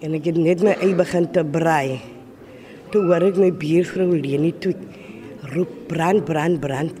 [0.00, 2.00] En ek het net my eie begin te brei.
[2.90, 4.76] Toe hoor ek my buurvrou Leni Tweek
[5.54, 6.92] roep brand brand brand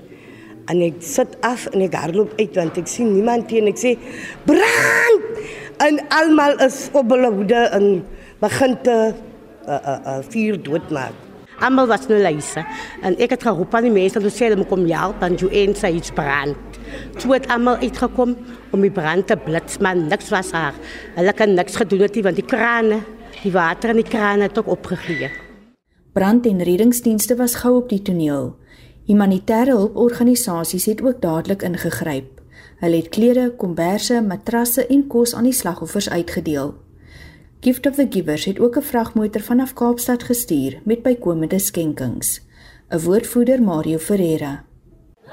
[0.70, 3.96] en ek sit af en ek hardloop uit want ek sien niemand teen ek sê
[4.46, 5.26] brand!
[5.80, 7.86] En almal is op hulle hoede en
[8.42, 11.16] begin te uh, uh, uh, vuur doodmaak.
[11.60, 12.64] Almal was nou luise
[13.04, 15.50] en ek het geroep aan die mense om sê hulle moet kom help want jy
[15.64, 16.78] en sy iets brand.
[17.20, 18.36] Toe het almal uitgekom
[18.72, 20.76] om die brand te blits maar niks was haar
[21.16, 23.00] hulle kan niks gedoen het want die krane
[23.40, 25.30] die water in die krane het ook opgegee.
[26.12, 28.50] Brand en reddingsdienste was gou op die toneel
[29.08, 32.40] Humanitêre hulporganisasies het ook dadelik ingegryp.
[32.80, 36.74] Hulle het klere, komberse, matrasse en kos aan die slagoffers uitgedeel.
[37.60, 42.40] Gift of the Givers het ook 'n vragmotor vanaf Kaapstad gestuur met bykomende skenkings.
[42.90, 44.64] 'n Woordvoerder, Mario Ferreira.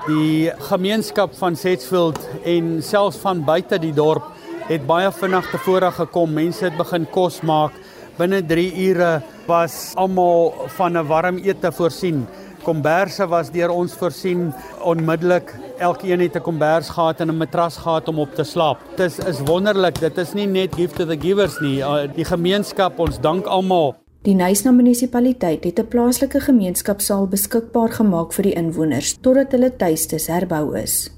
[0.05, 4.23] Die gemeenskap van Setsfield en selfs van buite die dorp
[4.67, 6.33] het baie vinnig tevore gekom.
[6.33, 7.71] Mense het begin kos maak.
[8.17, 12.27] Binne 3 ure was almal van 'n warm ete voorsien
[12.67, 14.49] komberse was deur ons voorsien
[14.83, 15.53] onmiddellik.
[15.79, 18.77] Elkeen het 'n kombers gehad en 'n matras gehad om op te slaap.
[18.95, 19.99] Dit is is wonderlik.
[19.99, 21.79] Dit is nie net gift to the givers nie.
[21.79, 23.95] Uh, die gemeenskap, ons dank almal.
[24.21, 30.27] Die Nysna munisipaliteit het 'n plaaslike gemeenskapsaal beskikbaar gemaak vir die inwoners totdat hulle tuistes
[30.27, 31.11] herbou is.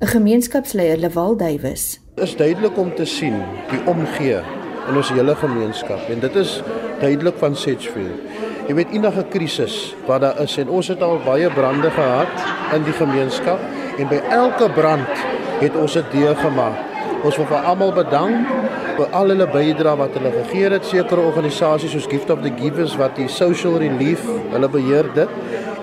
[0.00, 4.40] 'n Gemeenskapsleier, Lewal Duwys, is duidelik om te sien die omgee
[4.88, 6.62] in ons hele gemeenskap en dit is
[7.00, 9.76] duidelik van Sedgefield jy weet enige krisis
[10.08, 13.62] wat daar is en ons het al baie brande gehad in die gemeenskap
[13.96, 15.24] en by elke brand
[15.60, 16.82] het ons dit deur gemaak.
[17.24, 18.50] Ons wil vir almal bedank
[18.96, 20.84] vir al hulle bydrae wat hulle gegee het.
[20.88, 25.32] Sekere organisasies soos Gift of the Givers wat die social relief, hulle beheer dit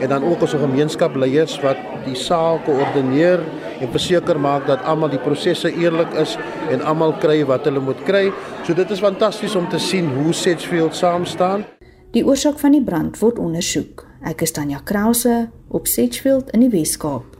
[0.03, 3.43] en dan ook ons gemeenskapsleiers wat die saal koördineer
[3.79, 6.35] en verseker maak dat almal die prosesse eerlik is
[6.73, 8.27] en almal kry wat hulle moet kry.
[8.63, 11.65] So dit is fantasties om te sien hoe Sedgefield saam staan.
[12.13, 14.03] Die oorsaak van die brand word ondersoek.
[14.29, 17.32] Ek is Tanya Krause op Sedgefield in die Weskaap.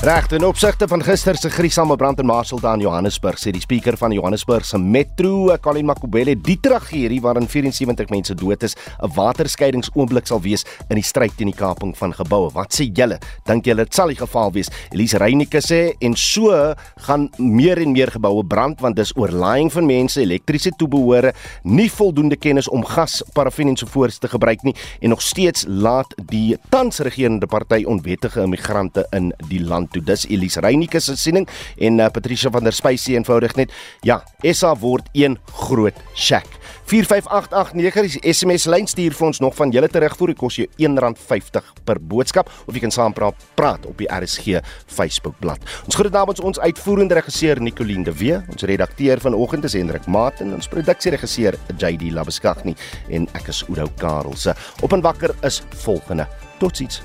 [0.00, 4.14] Reg, in opsigte van gister se griesame brand in Marshalltown, Johannesburg, sê die spreker van
[4.16, 8.74] Johannesburg se Metro, Colin Makubele, die tragedie waarin 74 mense dood is,
[9.04, 12.48] 'n waterskeidingsoomblik sal wees in die stryd teen die kaping van geboue.
[12.54, 13.18] Wat sê julle?
[13.44, 14.70] Dink julle dit sal die geval wees?
[14.90, 19.84] Elise Reynike sê en so gaan meer en meer geboue brand want dis oorlaaiing van
[19.84, 21.34] mense, elektriese toebehore,
[21.64, 25.66] nie voldoende kennis om gas, parafin en so voort te gebruik nie en nog steeds
[25.68, 30.02] laat die tans regerende party onwettige immigrante in die land toe.
[30.04, 33.74] Dis Elise Reynike se siening en uh, Patricia van der Spysie eenvoudig net.
[34.06, 34.22] Ja,
[34.52, 36.60] SA word een groot shack.
[36.90, 40.32] 45889 is SMS lyn stuur vir ons nog van julle terugvoer.
[40.32, 44.58] Dit kos jou R1.50 per boodskap of jy kan saampraat praat op die RSG
[44.90, 45.62] Facebook bladsy.
[45.86, 50.42] Ons groet namens ons uitvoerende regisseur Nicoline de Wee, ons redakteur vanoggend is Hendrik Maat
[50.42, 52.74] en ons produksieregisseur JD Labeskagni
[53.10, 54.56] en ek is Oudo Karelse.
[54.82, 56.26] Op en wakker is volgende.
[56.58, 57.04] Totsiens.